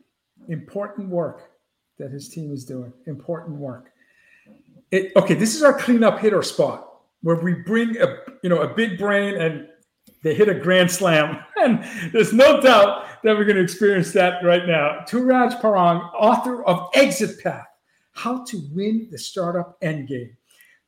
[0.49, 1.51] Important work
[1.99, 2.93] that his team is doing.
[3.07, 3.91] Important work.
[4.93, 6.93] It, okay, this is our cleanup hitter spot
[7.23, 9.67] where we bring a you know a big brain and
[10.23, 11.39] they hit a grand slam.
[11.59, 11.83] And
[12.13, 15.05] there's no doubt that we're going to experience that right now.
[15.09, 17.67] Touraj Parang, author of Exit Path
[18.13, 20.37] How to Win the Startup Endgame.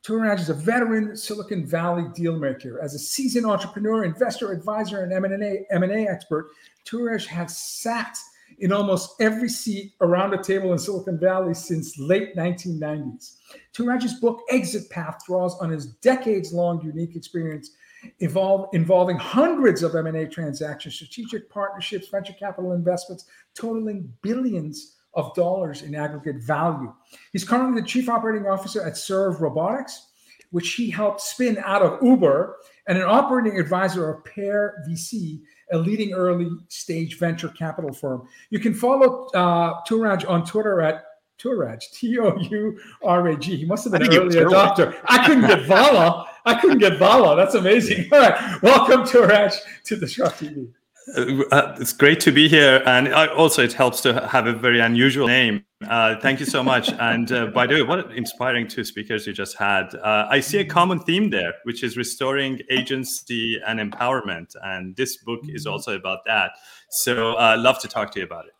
[0.03, 2.81] Touraj is a veteran Silicon Valley dealmaker.
[2.81, 6.51] As a seasoned entrepreneur, investor, advisor, and M&A, M&A expert,
[6.85, 8.17] Touraj has sat
[8.59, 13.35] in almost every seat around the table in Silicon Valley since late 1990s.
[13.73, 17.71] Touraj's book, Exit Path, draws on his decades-long unique experience
[18.19, 23.25] involve, involving hundreds of M&A transactions, strategic partnerships, venture capital investments,
[23.55, 26.93] totaling billions of dollars in aggregate value.
[27.33, 30.07] He's currently the chief operating officer at Serve Robotics,
[30.51, 35.41] which he helped spin out of Uber, and an operating advisor of Pear VC,
[35.71, 38.27] a leading early stage venture capital firm.
[38.49, 41.05] You can follow uh, Touraj on Twitter at
[41.39, 43.57] Touraj, T O U R A G.
[43.57, 44.95] He must have been an early adopter.
[45.05, 46.28] I couldn't get Vala.
[46.45, 47.35] I couldn't get Bala.
[47.35, 48.07] That's amazing.
[48.11, 48.61] All right.
[48.61, 50.69] Welcome, Touraj, to the DisrupTV.
[51.15, 52.83] Uh, uh, it's great to be here.
[52.85, 55.65] And I, also, it helps to have a very unusual name.
[55.87, 56.91] Uh, thank you so much.
[56.99, 59.95] and uh, by the way, what inspiring two speakers you just had.
[59.95, 64.55] Uh, I see a common theme there, which is restoring agency and empowerment.
[64.63, 66.51] And this book is also about that.
[66.89, 68.53] So, uh, love to talk to you about it.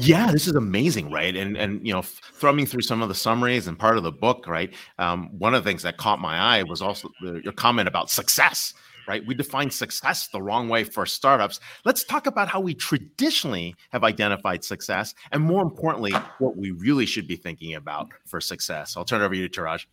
[0.00, 1.34] Yeah, this is amazing, right?
[1.36, 4.46] And and you know, thrumming through some of the summaries and part of the book,
[4.46, 4.72] right?
[4.98, 8.10] Um, one of the things that caught my eye was also the, your comment about
[8.10, 8.74] success,
[9.06, 9.26] right?
[9.26, 11.60] We define success the wrong way for startups.
[11.84, 17.06] Let's talk about how we traditionally have identified success, and more importantly, what we really
[17.06, 18.96] should be thinking about for success.
[18.96, 19.86] I'll turn it over to you, Touraj.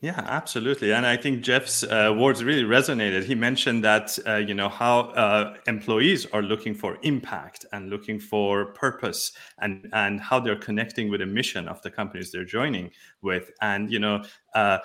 [0.00, 0.92] Yeah, absolutely.
[0.92, 3.24] And I think Jeff's uh, words really resonated.
[3.24, 8.18] He mentioned that, uh, you know, how uh, employees are looking for impact and looking
[8.18, 12.90] for purpose and, and how they're connecting with the mission of the companies they're joining
[13.22, 13.50] with.
[13.60, 14.78] And, you know, uh,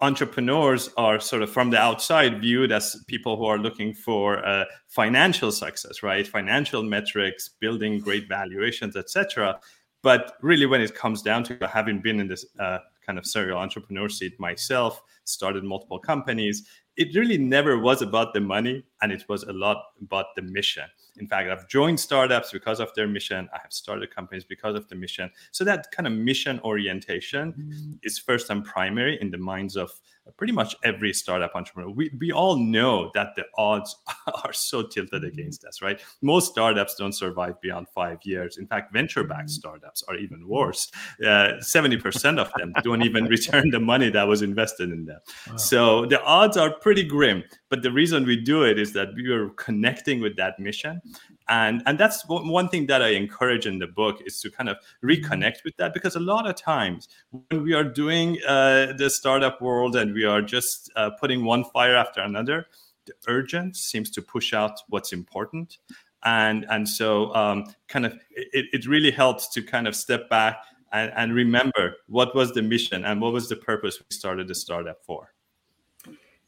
[0.00, 4.64] entrepreneurs are sort of from the outside viewed as people who are looking for uh,
[4.88, 6.26] financial success, right?
[6.26, 9.58] Financial metrics, building great valuations, etc.
[10.02, 13.58] But really, when it comes down to having been in this uh, kind of serial
[13.58, 16.68] entrepreneur seat myself, started multiple companies.
[16.96, 20.84] It really never was about the money, and it was a lot about the mission.
[21.16, 23.48] In fact, I've joined startups because of their mission.
[23.52, 25.30] I have started companies because of the mission.
[25.52, 27.92] So that kind of mission orientation mm-hmm.
[28.02, 29.90] is first and primary in the minds of
[30.36, 31.90] pretty much every startup entrepreneur.
[31.90, 33.96] We, we all know that the odds
[34.44, 35.38] are so tilted mm-hmm.
[35.38, 36.00] against us, right?
[36.22, 38.56] Most startups don't survive beyond five years.
[38.56, 39.48] In fact, venture backed mm-hmm.
[39.48, 40.90] startups are even worse.
[41.22, 45.20] Uh, 70% of them don't even return the money that was invested in them.
[45.48, 45.56] Wow.
[45.56, 47.44] So the odds are pretty grim.
[47.74, 51.02] But the reason we do it is that we are connecting with that mission.
[51.48, 54.76] And and that's one thing that i encourage in the book is to kind of
[55.02, 59.60] reconnect with that because a lot of times when we are doing uh, the startup
[59.60, 62.66] world and we are just uh, putting one fire after another
[63.06, 65.78] the urgent seems to push out what's important.
[66.22, 70.58] And and so um, kind of it, it really helps to kind of step back
[70.92, 74.54] and, and remember what was the mission and what was the purpose we started the
[74.54, 75.33] startup for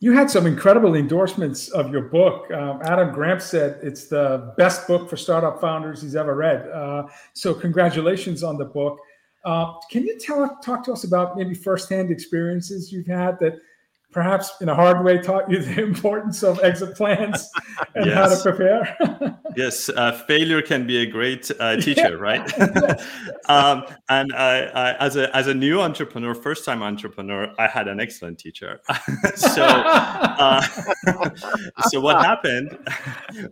[0.00, 2.50] you had some incredible endorsements of your book.
[2.50, 6.68] Um, Adam Grant said it's the best book for startup founders he's ever read.
[6.68, 9.00] Uh, so, congratulations on the book.
[9.44, 13.54] Uh, can you tell talk to us about maybe firsthand experiences you've had that
[14.16, 17.50] perhaps in a hard way taught you the importance of exit plans
[17.94, 18.16] and yes.
[18.16, 19.38] how to prepare?
[19.56, 22.28] yes, uh, failure can be a great uh, teacher, yeah.
[22.28, 22.60] right?
[23.50, 27.88] um, and I, I, as a as a new entrepreneur, first time entrepreneur, I had
[27.88, 28.80] an excellent teacher.
[29.34, 30.62] so, uh,
[31.90, 32.78] so what happened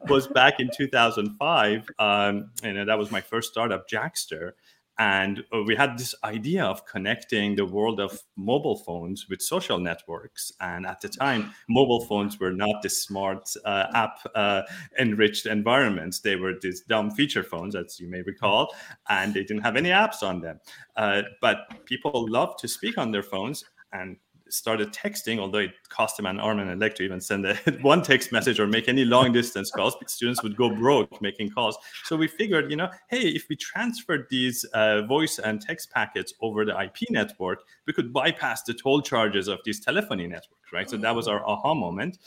[0.09, 4.53] was back in 2005, um, and that was my first startup, Jaxtr
[4.99, 9.79] and uh, we had this idea of connecting the world of mobile phones with social
[9.79, 10.53] networks.
[10.61, 14.63] And at the time, mobile phones were not the smart uh, app uh,
[14.99, 16.21] enriched environments.
[16.21, 18.73] They were these dumb feature phones, as you may recall,
[19.09, 20.61] and they didn't have any apps on them.
[20.97, 23.65] Uh, but people love to speak on their phones.
[23.93, 24.17] And
[24.49, 27.55] started texting, although it cost him an arm and a leg to even send a,
[27.83, 29.97] one text message or make any long distance calls.
[29.97, 31.77] Because students would go broke making calls.
[32.05, 36.35] So we figured, you know, hey, if we transferred these uh, voice and text packets
[36.41, 40.89] over the IP network, we could bypass the toll charges of these telephony networks, right?
[40.89, 42.19] So that was our aha moment.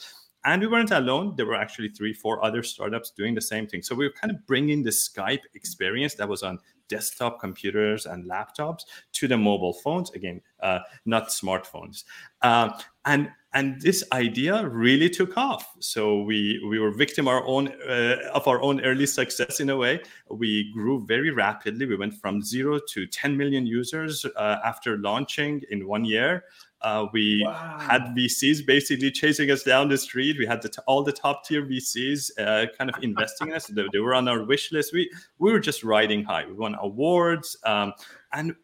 [0.44, 1.34] And we weren't alone.
[1.36, 3.82] There were actually three, four other startups doing the same thing.
[3.82, 6.58] So we were kind of bringing the Skype experience that was on
[6.88, 8.82] desktop computers and laptops
[9.12, 12.04] to the mobile phones again uh, not smartphones.
[12.42, 12.70] Uh,
[13.04, 15.74] and and this idea really took off.
[15.80, 19.76] So we we were victim our own uh, of our own early success in a
[19.76, 20.00] way.
[20.30, 21.86] We grew very rapidly.
[21.86, 26.44] We went from zero to 10 million users uh, after launching in one year
[26.82, 27.78] uh, we wow.
[27.80, 30.36] had VCs basically chasing us down the street.
[30.38, 33.66] We had the t- all the top tier VCs uh, kind of investing in us.
[33.66, 34.92] They, they, were on our wish list.
[34.92, 36.46] We we were just riding high.
[36.46, 37.94] We won awards, um,
[38.32, 38.54] and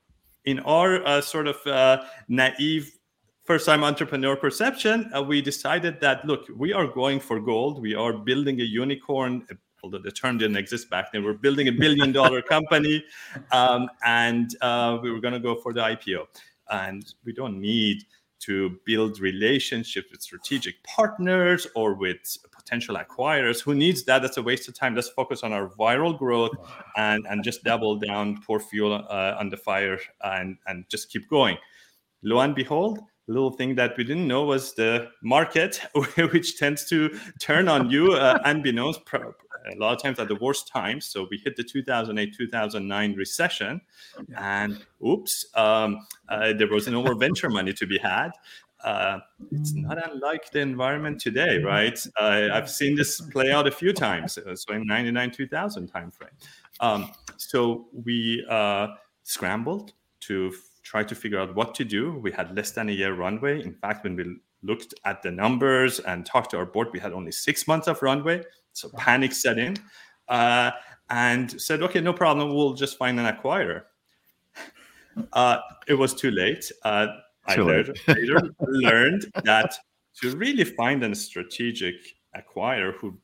[0.44, 2.92] in our uh, sort of uh, naive
[3.44, 7.82] first time entrepreneur perception, uh, we decided that look, we are going for gold.
[7.82, 9.46] We are building a unicorn.
[9.82, 13.04] Although the term didn't exist back then, we're building a billion dollar company,
[13.52, 16.26] um, and uh, we were going to go for the IPO
[16.70, 18.04] and we don't need
[18.40, 22.18] to build relationships with strategic partners or with
[22.52, 23.62] potential acquirers.
[23.62, 24.20] Who needs that?
[24.22, 24.94] That's a waste of time.
[24.94, 26.52] Let's focus on our viral growth
[26.96, 31.28] and, and just double down, pour fuel uh, on the fire, and, and just keep
[31.28, 31.56] going.
[32.22, 35.80] Lo and behold, little thing that we didn't know was the market,
[36.32, 39.04] which tends to turn on you uh, unbeknownst
[39.72, 41.06] a lot of times at the worst times.
[41.06, 43.80] So we hit the 2008 2009 recession,
[44.36, 48.30] and oops, um, uh, there was no more venture money to be had.
[48.84, 49.18] Uh,
[49.50, 51.98] it's not unlike the environment today, right?
[52.20, 54.36] Uh, I've seen this play out a few times.
[54.36, 56.28] Uh, so in 99 2000 timeframe.
[56.80, 58.88] Um, so we uh,
[59.22, 62.18] scrambled to f- try to figure out what to do.
[62.18, 63.62] We had less than a year runway.
[63.62, 67.12] In fact, when we looked at the numbers and talked to our board, we had
[67.12, 68.42] only six months of runway.
[68.74, 69.76] So panic set in.
[70.28, 70.72] Uh,
[71.10, 73.82] and said, okay, no problem, we'll just find an acquirer.
[75.32, 76.72] Uh, it was too late.
[76.82, 77.06] Uh,
[77.46, 79.72] I later, later learned that
[80.20, 81.94] to really find a strategic
[82.36, 83.16] acquirer who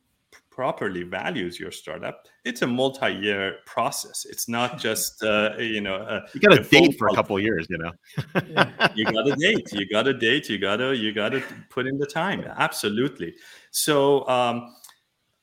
[0.51, 4.27] properly values your startup, it's a multi-year process.
[4.29, 7.43] It's not just uh, you know uh, you got a date for a couple of
[7.43, 7.67] years.
[7.71, 7.93] You know,
[8.95, 9.73] you got a date.
[9.73, 10.49] You got a date.
[10.49, 12.45] You got to you got to put in the time.
[12.57, 13.35] Absolutely.
[13.71, 14.29] So.
[14.29, 14.77] Um,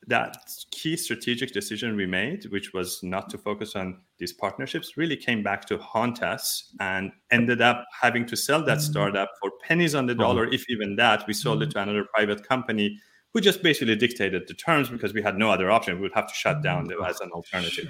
[0.08, 0.38] that
[0.72, 5.43] key strategic decision we made, which was not to focus on these partnerships, really came
[5.43, 8.91] back to haunt us and ended up having to sell that mm-hmm.
[8.91, 11.28] startup for pennies on the dollar, if even that.
[11.28, 12.97] We sold it to another private company
[13.34, 15.95] who just basically dictated the terms because we had no other option.
[15.95, 17.89] We would have to shut down as an alternative.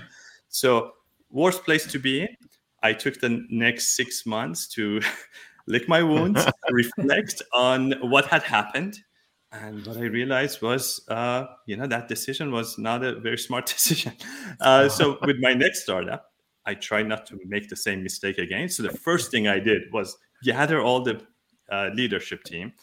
[0.50, 0.94] So,
[1.30, 2.36] worst place to be in.
[2.82, 5.02] I took the next six months to
[5.68, 8.98] lick my wounds, reflect on what had happened.
[9.52, 13.66] And what I realized was, uh, you know, that decision was not a very smart
[13.76, 14.14] decision.
[14.60, 16.32] Uh, so, with my next startup,
[16.66, 18.68] I tried not to make the same mistake again.
[18.70, 21.22] So, the first thing I did was gather all the
[21.72, 22.74] uh, leadership team,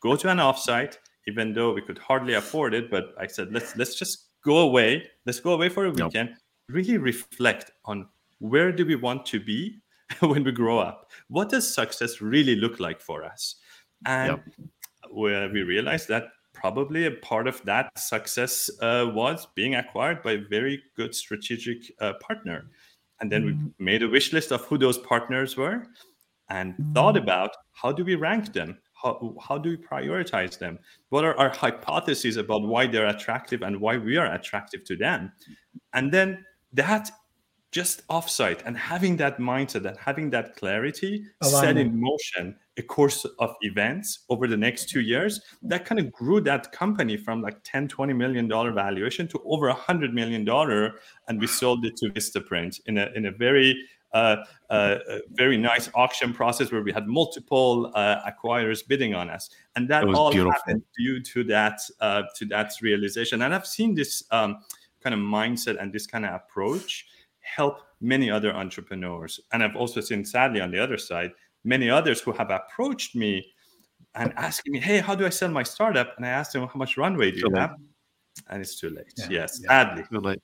[0.00, 2.90] go to an offsite, even though we could hardly afford it.
[2.90, 5.08] But I said, let's let's just go away.
[5.26, 6.30] Let's go away for a weekend.
[6.30, 6.38] Nope.
[6.68, 8.08] Really reflect on
[8.38, 9.80] where do we want to be
[10.20, 11.10] when we grow up.
[11.28, 13.56] What does success really look like for us?
[14.04, 14.68] And yep.
[15.12, 20.32] Where we realized that probably a part of that success uh, was being acquired by
[20.32, 22.66] a very good strategic uh, partner.
[23.20, 23.64] And then mm-hmm.
[23.78, 25.86] we made a wish list of who those partners were
[26.48, 27.22] and thought mm-hmm.
[27.22, 31.50] about how do we rank them how, how do we prioritize them what are our
[31.50, 35.32] hypotheses about why they're attractive and why we are attractive to them
[35.94, 37.10] and then that
[37.72, 43.24] just offsite and having that mindset and having that clarity set in motion a course
[43.38, 47.56] of events over the next two years that kind of grew that company from like
[47.64, 50.94] 10 20 million dollar valuation to over a hundred million dollar
[51.28, 53.74] and we sold it to vistaprint in a, in a very
[54.14, 54.36] uh,
[54.68, 54.98] uh,
[55.30, 60.04] very nice auction process where we had multiple uh, acquirers bidding on us, and that
[60.04, 60.52] all beautiful.
[60.52, 63.40] happened due to that uh, to that realization.
[63.40, 64.58] And I've seen this um,
[65.00, 67.06] kind of mindset and this kind of approach
[67.42, 71.32] help many other entrepreneurs, and I've also seen, sadly, on the other side,
[71.64, 73.52] many others who have approached me
[74.14, 76.76] and asking me, "Hey, how do I sell my startup?" And I asked them, "How
[76.78, 77.76] much runway do you have?"
[78.50, 79.12] And it's too late.
[79.16, 79.28] Yeah.
[79.30, 79.68] Yes, yeah.
[79.68, 80.04] sadly.
[80.10, 80.40] Too late.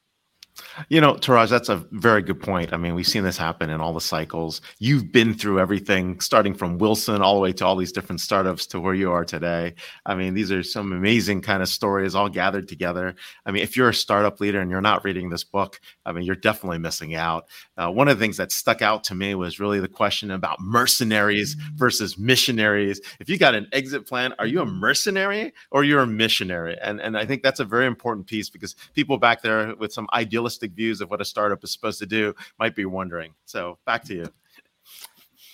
[0.88, 2.72] You know, Touraj, that's a very good point.
[2.72, 4.60] I mean, we've seen this happen in all the cycles.
[4.78, 8.66] You've been through everything, starting from Wilson all the way to all these different startups
[8.68, 9.74] to where you are today.
[10.06, 13.14] I mean, these are some amazing kind of stories all gathered together.
[13.46, 16.24] I mean, if you're a startup leader and you're not reading this book, I mean,
[16.24, 17.46] you're definitely missing out.
[17.76, 20.60] Uh, one of the things that stuck out to me was really the question about
[20.60, 23.00] mercenaries versus missionaries.
[23.20, 26.76] If you got an exit plan, are you a mercenary or you're a missionary?
[26.82, 30.08] And and I think that's a very important piece because people back there with some
[30.12, 33.34] idealistic realistic views of what a startup is supposed to do might be wondering.
[33.44, 34.26] So back to you.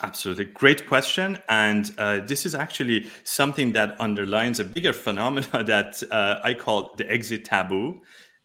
[0.02, 0.46] Absolutely.
[0.46, 1.38] Great question.
[1.48, 6.94] And uh, this is actually something that underlines a bigger phenomenon that uh, I call
[6.96, 8.00] the exit taboo.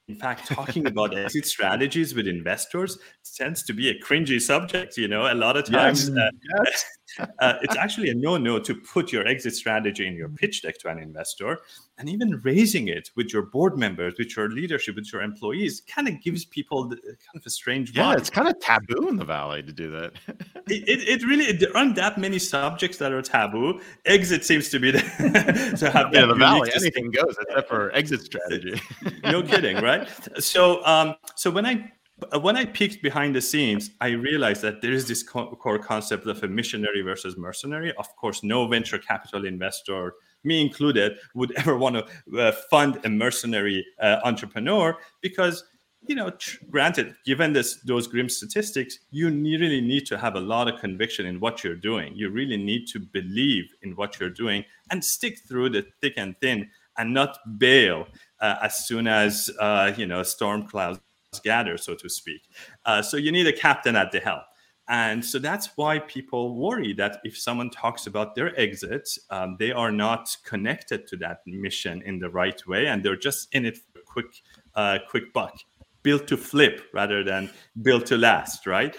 [0.08, 2.98] In fact, talking about exit strategies with investors
[3.38, 4.98] tends to be a cringy subject.
[4.98, 6.18] You know, a lot of times yes.
[6.18, 6.32] Uh,
[6.66, 6.86] yes.
[7.40, 10.90] uh, it's actually a no-no to put your exit strategy in your pitch deck to
[10.90, 11.60] an investor,
[12.00, 16.08] and even raising it with your board members, with your leadership, with your employees, kind
[16.08, 17.94] of gives people the, kind of a strange.
[17.94, 18.18] Yeah, vibe.
[18.18, 20.14] it's kind of taboo in the valley to do that.
[20.68, 23.82] it, it, it, really there aren't that many subjects that are taboo.
[24.06, 25.00] Exit seems to be the,
[25.78, 26.72] to have yeah, the valley.
[26.74, 28.82] Anything goes except for exit strategy.
[29.26, 30.08] no kidding, right?
[30.40, 31.92] So, um, so when I
[32.40, 36.44] when I peeked behind the scenes, I realized that there is this core concept of
[36.44, 37.94] a missionary versus mercenary.
[37.98, 40.14] Of course, no venture capital investor,
[40.44, 45.64] me included, would ever want to uh, fund a mercenary uh, entrepreneur because,
[46.08, 50.40] you know, tr- granted, given this those grim statistics, you really need to have a
[50.40, 52.16] lot of conviction in what you're doing.
[52.16, 56.36] You really need to believe in what you're doing and stick through the thick and
[56.40, 58.08] thin, and not bail
[58.40, 61.02] uh, as soon as uh, you know storm clouds
[61.44, 62.42] gather, so to speak.
[62.86, 64.42] Uh, so you need a captain at the helm.
[64.90, 69.72] And so that's why people worry that if someone talks about their exit, um, they
[69.72, 73.78] are not connected to that mission in the right way, and they're just in it
[73.78, 74.42] for a quick,
[74.74, 75.56] uh, quick buck,
[76.02, 77.52] built to flip rather than
[77.84, 78.98] built to last, right?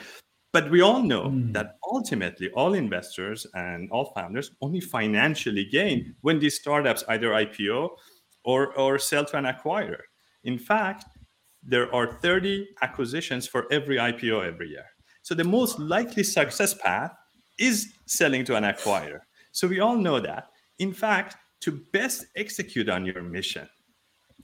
[0.53, 1.53] But we all know mm.
[1.55, 7.91] that ultimately, all investors and all founders only financially gain when these startups either IPO
[8.45, 10.03] or or sell to an acquirer.
[10.45, 11.05] In fact,
[11.62, 14.86] there are 30 acquisitions for every IPO every year.
[15.31, 17.12] So the most likely success path
[17.57, 19.20] is selling to an acquirer.
[19.53, 20.51] So we all know that.
[20.81, 23.68] In fact, to best execute on your mission,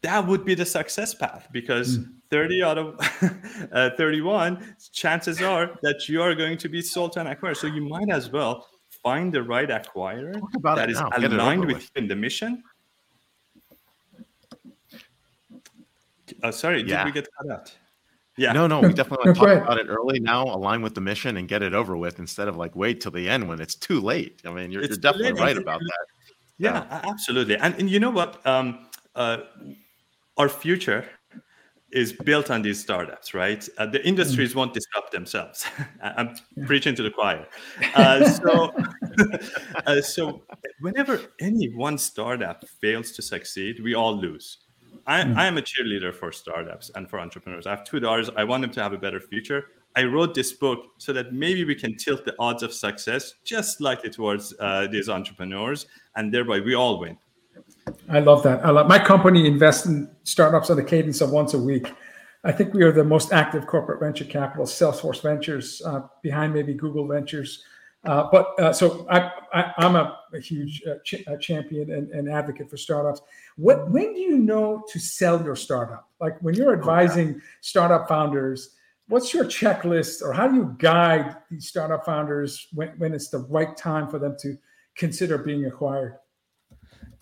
[0.02, 2.06] that would be the success path because mm.
[2.30, 3.00] 30 out of
[3.72, 7.56] uh, 31, chances are that you are going to be sold to an acquirer.
[7.56, 8.68] So you might as well
[9.02, 10.40] find the right acquirer
[10.76, 11.10] that is now.
[11.16, 12.62] aligned with, with the mission.
[16.44, 16.98] Uh, sorry, yeah.
[16.98, 17.76] did we get cut out?
[18.36, 18.52] Yeah.
[18.52, 21.36] No, no, we definitely want to talk about it early now, align with the mission
[21.36, 24.00] and get it over with instead of like wait till the end when it's too
[24.00, 24.42] late.
[24.44, 25.40] I mean, you're, you're definitely late.
[25.40, 26.06] right about that.
[26.58, 27.56] Yeah, yeah, absolutely.
[27.56, 28.46] And, and you know what?
[28.46, 29.38] Um, uh,
[30.36, 31.06] our future
[31.92, 33.66] is built on these startups, right?
[33.78, 34.56] Uh, the industries mm.
[34.56, 35.66] won't disrupt themselves.
[36.02, 37.46] I'm preaching to the choir.
[37.94, 38.72] Uh, so,
[39.86, 40.42] uh, so
[40.80, 44.65] whenever any one startup fails to succeed, we all lose.
[45.06, 45.36] I, mm.
[45.36, 47.66] I am a cheerleader for startups and for entrepreneurs.
[47.66, 48.28] I have two daughters.
[48.36, 49.66] I want them to have a better future.
[49.94, 53.78] I wrote this book so that maybe we can tilt the odds of success just
[53.78, 55.86] slightly towards uh, these entrepreneurs,
[56.16, 57.16] and thereby we all win.
[58.10, 58.64] I love that.
[58.64, 61.92] I love my company invests in startups on a cadence of once a week.
[62.44, 66.74] I think we are the most active corporate venture capital, Salesforce Ventures, uh, behind maybe
[66.74, 67.64] Google Ventures.
[68.06, 69.32] Uh, but uh, so I,
[69.78, 73.20] am a, a, huge uh, ch- a champion and, and, advocate for startups.
[73.56, 76.08] What, when do you know to sell your startup?
[76.20, 77.40] Like when you're advising okay.
[77.62, 78.76] startup founders,
[79.08, 83.38] what's your checklist or how do you guide these startup founders when, when it's the
[83.38, 84.56] right time for them to
[84.96, 86.16] consider being acquired?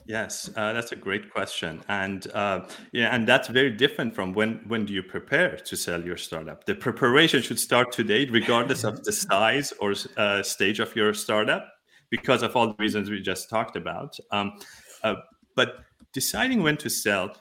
[0.07, 4.61] Yes, uh, that's a great question, and uh, yeah, and that's very different from when
[4.67, 6.65] when do you prepare to sell your startup.
[6.67, 11.67] The preparation should start today, regardless of the size or uh, stage of your startup,
[12.11, 14.15] because of all the reasons we just talked about.
[14.31, 14.59] Um,
[15.03, 15.15] uh,
[15.57, 15.79] but
[16.13, 17.37] deciding when to sell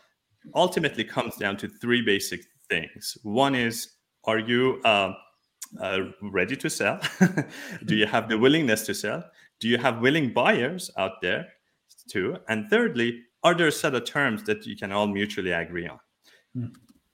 [0.56, 3.18] ultimately comes down to three basic things.
[3.24, 3.90] One is,
[4.26, 5.14] are you uh,
[5.82, 7.00] uh, ready to sell?
[7.86, 9.24] do you have the willingness to sell?
[9.60, 11.48] Do you have willing buyers out there?
[12.10, 12.38] Too?
[12.48, 16.00] And thirdly, are there a set of terms that you can all mutually agree on?
[16.56, 16.74] Mm.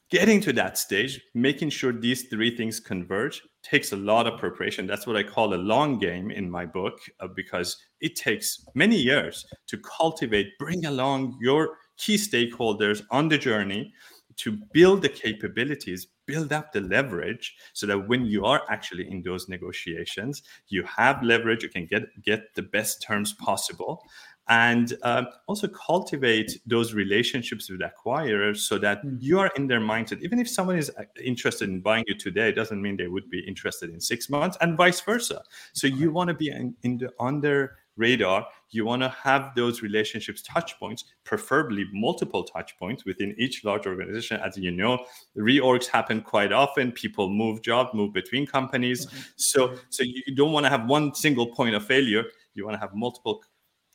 [0.09, 4.87] Getting to that stage, making sure these three things converge takes a lot of preparation.
[4.87, 8.95] That's what I call a long game in my book uh, because it takes many
[8.95, 13.93] years to cultivate, bring along your key stakeholders on the journey
[14.37, 19.21] to build the capabilities, build up the leverage so that when you are actually in
[19.21, 24.01] those negotiations, you have leverage, you can get, get the best terms possible
[24.49, 29.15] and um, also cultivate those relationships with acquirers so that mm.
[29.21, 30.21] you are in their mindset.
[30.21, 33.39] Even if someone is uh, interested in buying you today doesn't mean they would be
[33.41, 35.43] interested in six months and vice versa.
[35.73, 38.47] So you want to be in, in the on their radar.
[38.71, 43.85] You want to have those relationships touch points preferably multiple touch points within each large
[43.85, 44.39] organization.
[44.43, 45.05] As you know
[45.37, 46.91] reorgs happen quite often.
[46.91, 49.05] People move jobs move between companies.
[49.05, 49.19] Mm-hmm.
[49.35, 52.23] so so you don't want to have one single point of failure.
[52.55, 53.43] You want to have multiple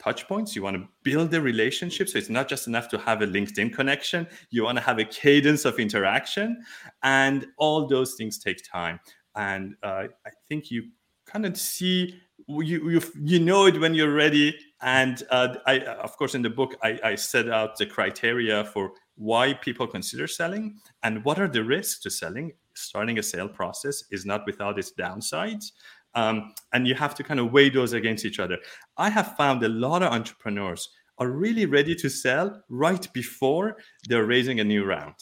[0.04, 0.54] touch points.
[0.54, 2.08] You want to build the relationship.
[2.08, 4.26] So it's not just enough to have a LinkedIn connection.
[4.50, 6.62] You want to have a cadence of interaction.
[7.02, 9.00] And all those things take time.
[9.34, 10.84] And uh, I think you
[11.26, 16.16] kind of see you, you you know it when you're ready and uh, i of
[16.18, 20.76] course in the book I, I set out the criteria for why people consider selling
[21.02, 24.92] and what are the risks to selling starting a sale process is not without its
[24.92, 25.72] downsides
[26.14, 28.58] um, and you have to kind of weigh those against each other.
[28.96, 30.88] I have found a lot of entrepreneurs
[31.18, 33.76] are really ready to sell right before
[34.08, 35.14] they're raising a new round.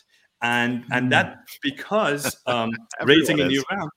[0.43, 1.40] And, and that hmm.
[1.62, 2.70] because um,
[3.05, 3.90] raising a new round,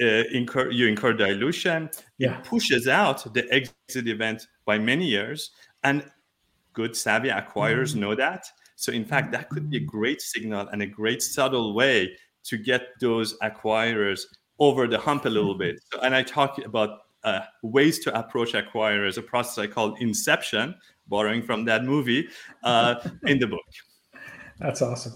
[0.00, 1.90] uh, incur, you incur dilution.
[2.18, 2.38] Yeah.
[2.38, 5.50] It pushes out the exit event by many years.
[5.82, 6.04] And
[6.72, 7.96] good savvy acquirers mm.
[7.96, 8.44] know that.
[8.76, 12.56] So, in fact, that could be a great signal and a great subtle way to
[12.56, 14.22] get those acquirers
[14.60, 15.80] over the hump a little bit.
[15.92, 20.74] So, and I talk about uh, ways to approach acquirers, a process I call inception,
[21.08, 22.28] borrowing from that movie
[22.62, 22.94] uh,
[23.26, 23.60] in the book.
[24.58, 25.14] That's awesome.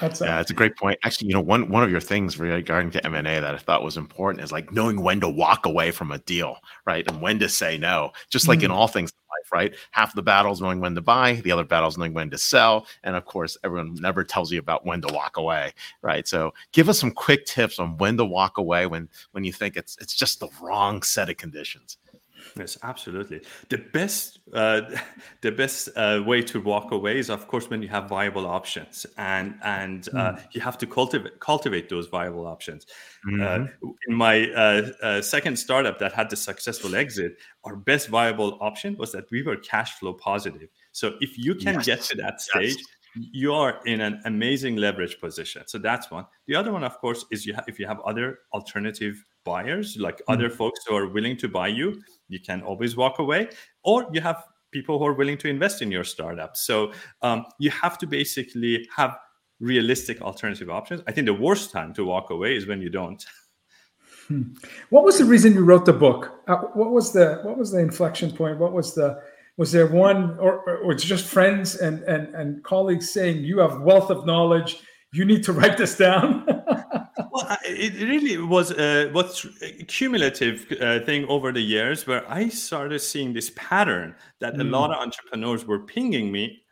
[0.00, 0.98] That's yeah, it's a great point.
[1.04, 3.58] Actually, you know, one one of your things regarding to M and A that I
[3.58, 6.56] thought was important is like knowing when to walk away from a deal,
[6.86, 8.12] right, and when to say no.
[8.30, 8.64] Just like mm.
[8.64, 9.78] in all things in life, right?
[9.90, 13.14] Half the battles knowing when to buy, the other battles knowing when to sell, and
[13.14, 16.26] of course, everyone never tells you about when to walk away, right?
[16.26, 19.76] So, give us some quick tips on when to walk away when when you think
[19.76, 21.98] it's it's just the wrong set of conditions.
[22.56, 23.42] Yes, absolutely.
[23.68, 24.82] The best, uh,
[25.40, 29.06] the best uh, way to walk away is, of course, when you have viable options,
[29.16, 30.18] and and mm.
[30.18, 30.44] uh, hmm.
[30.52, 32.86] you have to cultivate cultivate those viable options.
[33.26, 33.88] Uh, mm-hmm.
[34.08, 38.96] in my uh, uh, second startup that had the successful exit, our best viable option
[38.98, 40.68] was that we were cash flow positive.
[40.92, 41.86] So if you can yes.
[41.86, 42.76] get to that stage.
[42.76, 42.86] Yes
[43.32, 45.62] you are in an amazing leverage position.
[45.66, 46.26] So that's one.
[46.46, 50.16] The other one, of course, is you ha- if you have other alternative buyers, like
[50.16, 50.32] mm-hmm.
[50.32, 53.48] other folks who are willing to buy you, you can always walk away.
[53.82, 56.56] Or you have people who are willing to invest in your startup.
[56.56, 59.16] So um, you have to basically have
[59.60, 61.02] realistic alternative options.
[61.06, 63.24] I think the worst time to walk away is when you don't.
[64.28, 64.42] Hmm.
[64.90, 66.42] What was the reason you wrote the book?
[66.48, 68.58] Uh, what was the what was the inflection point?
[68.58, 69.22] What was the
[69.56, 73.80] was there one or, or it's just friends and, and and colleagues saying you have
[73.80, 76.46] wealth of knowledge you need to write this down
[77.64, 82.98] it really was uh, what's a cumulative uh, thing over the years where i started
[82.98, 84.60] seeing this pattern that mm.
[84.60, 86.62] a lot of entrepreneurs were pinging me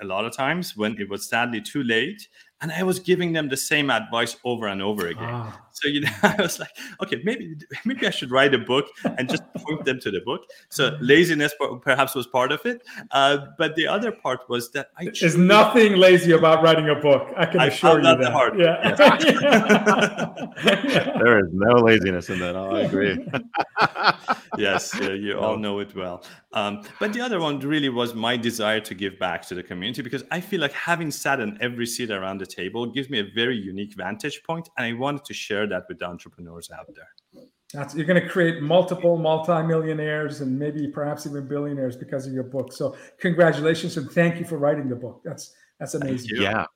[0.00, 2.28] a lot of times when it was sadly too late
[2.64, 5.28] and I was giving them the same advice over and over again.
[5.30, 5.60] Ah.
[5.72, 6.70] So you know, I was like,
[7.02, 8.86] okay, maybe maybe I should write a book
[9.18, 10.42] and just point them to the book.
[10.70, 11.52] So laziness
[11.82, 15.10] perhaps was part of it, uh, but the other part was that I.
[15.20, 17.28] There's nothing lazy about writing a book.
[17.36, 18.32] I can I assure you that.
[18.32, 18.58] Hard.
[18.58, 18.96] Yeah.
[18.98, 19.24] Yes.
[21.22, 22.56] there is no laziness in that.
[22.56, 23.26] I agree.
[24.58, 26.24] yes, uh, you all know it well.
[26.52, 30.02] Um, but the other one really was my desire to give back to the community
[30.02, 33.28] because I feel like having sat in every seat around the table gives me a
[33.34, 37.46] very unique vantage point, and I wanted to share that with the entrepreneurs out there.
[37.72, 42.44] That's, you're going to create multiple multimillionaires and maybe perhaps even billionaires because of your
[42.44, 42.72] book.
[42.72, 45.22] So congratulations and thank you for writing the book.
[45.24, 46.40] That's that's amazing.
[46.40, 46.66] Yeah.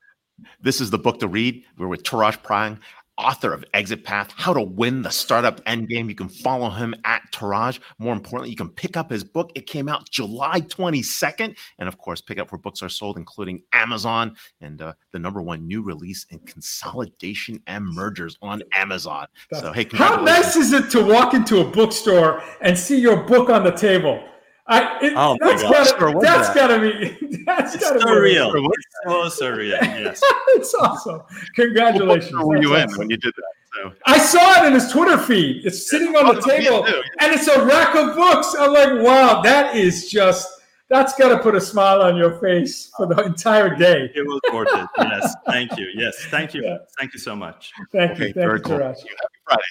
[0.60, 1.64] This is the book to read.
[1.78, 2.78] We're with Touraj Parang
[3.18, 6.08] author of Exit Path, How to Win the Startup Endgame.
[6.08, 7.80] You can follow him at Touraj.
[7.98, 9.50] More importantly, you can pick up his book.
[9.54, 11.56] It came out July 22nd.
[11.78, 15.42] And of course, pick up where books are sold, including Amazon and uh, the number
[15.42, 19.26] one new release in consolidation and mergers on Amazon.
[19.52, 23.50] so, hey, how nice is it to walk into a bookstore and see your book
[23.50, 24.22] on the table?
[24.70, 26.54] I, it, oh that's gotta, that's that?
[26.54, 28.52] gotta be that's it's gotta surreal.
[28.52, 29.80] be It's so surreal.
[29.80, 31.22] Yes, it's awesome.
[31.54, 32.32] Congratulations.
[32.32, 33.82] Where were you in when you did that?
[33.82, 33.92] So.
[34.06, 35.64] I saw it in his Twitter feed.
[35.64, 38.54] It's sitting on the table, and it's a rack of books.
[38.58, 40.58] I'm like, wow, that is just
[40.88, 44.10] that's got to put a smile on your face for the entire day.
[44.14, 44.88] It was worth it.
[44.98, 45.88] Yes, thank you.
[45.94, 46.62] Yes, thank you.
[46.62, 46.78] Yeah.
[46.98, 47.72] Thank you so much.
[47.92, 48.32] Thank okay, you.
[48.32, 48.78] Thank you, cool.
[48.78, 49.00] Happy
[49.44, 49.62] Friday.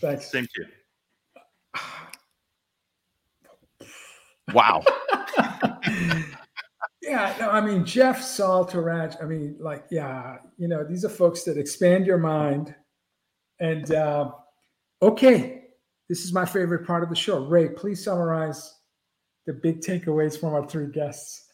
[0.00, 0.30] Thanks.
[0.30, 0.66] Thank you.
[4.52, 4.82] Wow.
[7.02, 9.22] yeah, no, I mean Jeff Saul Touraj.
[9.22, 12.74] I mean, like, yeah, you know, these are folks that expand your mind.
[13.60, 14.30] And uh,
[15.02, 15.64] okay,
[16.08, 17.44] this is my favorite part of the show.
[17.44, 18.74] Ray, please summarize
[19.46, 21.44] the big takeaways from our three guests.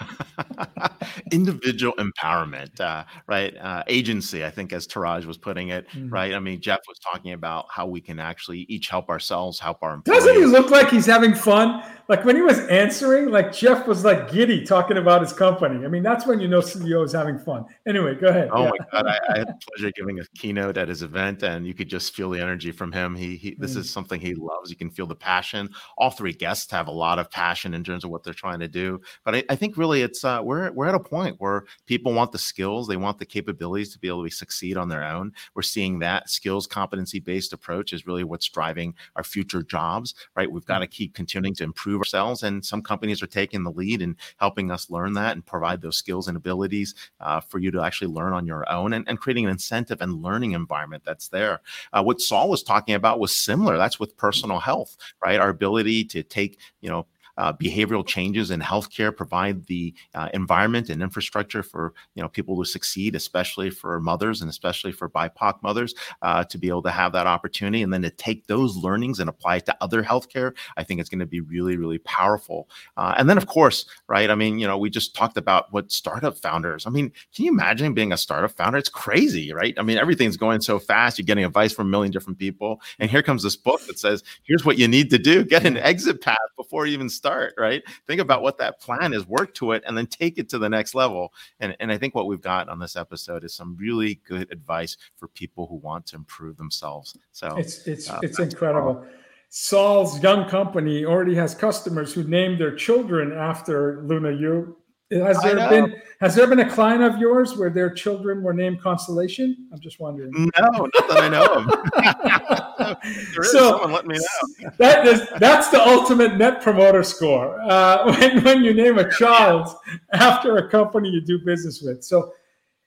[1.32, 3.56] individual empowerment, uh, right?
[3.56, 6.08] Uh, agency, I think, as Touraj was putting it, mm-hmm.
[6.10, 6.34] right?
[6.34, 9.94] I mean, Jeff was talking about how we can actually each help ourselves, help our
[9.94, 10.24] employees.
[10.24, 11.82] Doesn't he look like he's having fun?
[12.08, 15.84] Like when he was answering, like Jeff was like giddy talking about his company.
[15.84, 17.66] I mean, that's when you know CEO is having fun.
[17.86, 18.48] Anyway, go ahead.
[18.50, 18.70] Oh yeah.
[18.70, 21.66] my God, I, I, had the pleasure of giving a keynote at his event, and
[21.66, 23.14] you could just feel the energy from him.
[23.14, 23.78] He, he this mm.
[23.78, 24.70] is something he loves.
[24.70, 25.68] You can feel the passion.
[25.98, 28.68] All three guests have a lot of passion in terms of what they're trying to
[28.68, 29.00] do.
[29.22, 32.30] But I, I think really it's uh, we're we're at a point where people want
[32.30, 35.32] the skills, they want the capabilities to be able to succeed on their own.
[35.54, 40.50] We're seeing that skills competency based approach is really what's driving our future jobs, right?
[40.50, 44.02] We've got to keep continuing to improve ourselves, and some companies are taking the lead
[44.02, 47.82] and helping us learn that and provide those skills and abilities uh, for you to
[47.82, 51.60] actually learn on your own and, and, creating an incentive and learning environment that's there.
[51.92, 53.76] Uh, what Saul was talking about was similar.
[53.76, 55.40] That's with personal health, right?
[55.40, 57.06] Our ability to take, you know,
[57.38, 62.58] uh, behavioral changes in healthcare provide the uh, environment and infrastructure for you know people
[62.58, 66.90] to succeed, especially for mothers and especially for BIPOC mothers uh, to be able to
[66.90, 70.52] have that opportunity and then to take those learnings and apply it to other healthcare.
[70.76, 72.68] I think it's going to be really really powerful.
[72.96, 74.30] Uh, and then of course, right?
[74.30, 76.86] I mean, you know, we just talked about what startup founders.
[76.86, 78.78] I mean, can you imagine being a startup founder?
[78.78, 79.74] It's crazy, right?
[79.78, 81.18] I mean, everything's going so fast.
[81.18, 84.24] You're getting advice from a million different people, and here comes this book that says,
[84.42, 87.54] "Here's what you need to do: get an exit path before you even start." Start,
[87.58, 87.82] right?
[88.06, 90.68] Think about what that plan is, work to it, and then take it to the
[90.68, 91.32] next level.
[91.60, 94.96] And, and I think what we've got on this episode is some really good advice
[95.16, 97.16] for people who want to improve themselves.
[97.32, 99.04] So it's it's uh, it's incredible.
[99.50, 104.76] Saul's young company already has customers who name their children after Luna Yu
[105.10, 108.82] has there been has there been a client of yours where their children were named
[108.82, 109.68] Constellation?
[109.72, 110.30] I'm just wondering.
[110.32, 112.98] No, not that I know of.
[113.32, 114.70] there is so, someone let me know.
[114.78, 117.58] that is that's the ultimate net promoter score.
[117.62, 119.74] Uh, when when you name a child
[120.12, 122.04] after a company you do business with.
[122.04, 122.34] So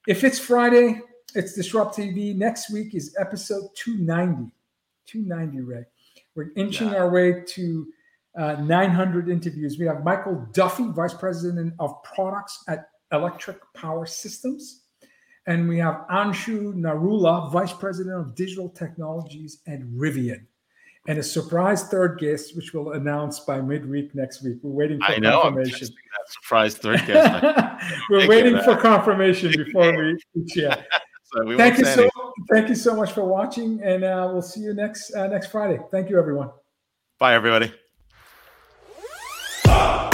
[0.07, 1.01] if it's Friday,
[1.34, 2.36] it's DisrupTV.
[2.36, 4.51] Next week is episode 290.
[5.07, 5.86] 290, Ray.
[6.36, 6.97] We're inching yeah.
[6.97, 7.88] our way to
[8.38, 9.77] uh, 900 interviews.
[9.77, 14.84] We have Michael Duffy, Vice President of Products at Electric Power Systems.
[15.47, 20.45] And we have Anshu Narula, Vice President of Digital Technologies at Rivian.
[21.07, 24.57] and a surprise third guest, which we'll announce by midweek next week.
[24.61, 25.41] We're waiting for I know.
[25.41, 25.88] I'm confirmation.
[25.88, 27.43] that surprise third guest.
[28.09, 30.86] We're waiting for confirmation before we we share.
[31.23, 32.07] So Thank you so
[32.51, 35.79] thank you so much for watching, and uh, we'll see you next uh, next Friday.
[35.89, 36.51] Thank you, everyone.
[37.17, 37.73] Bye, everybody.
[39.84, 40.11] Ah!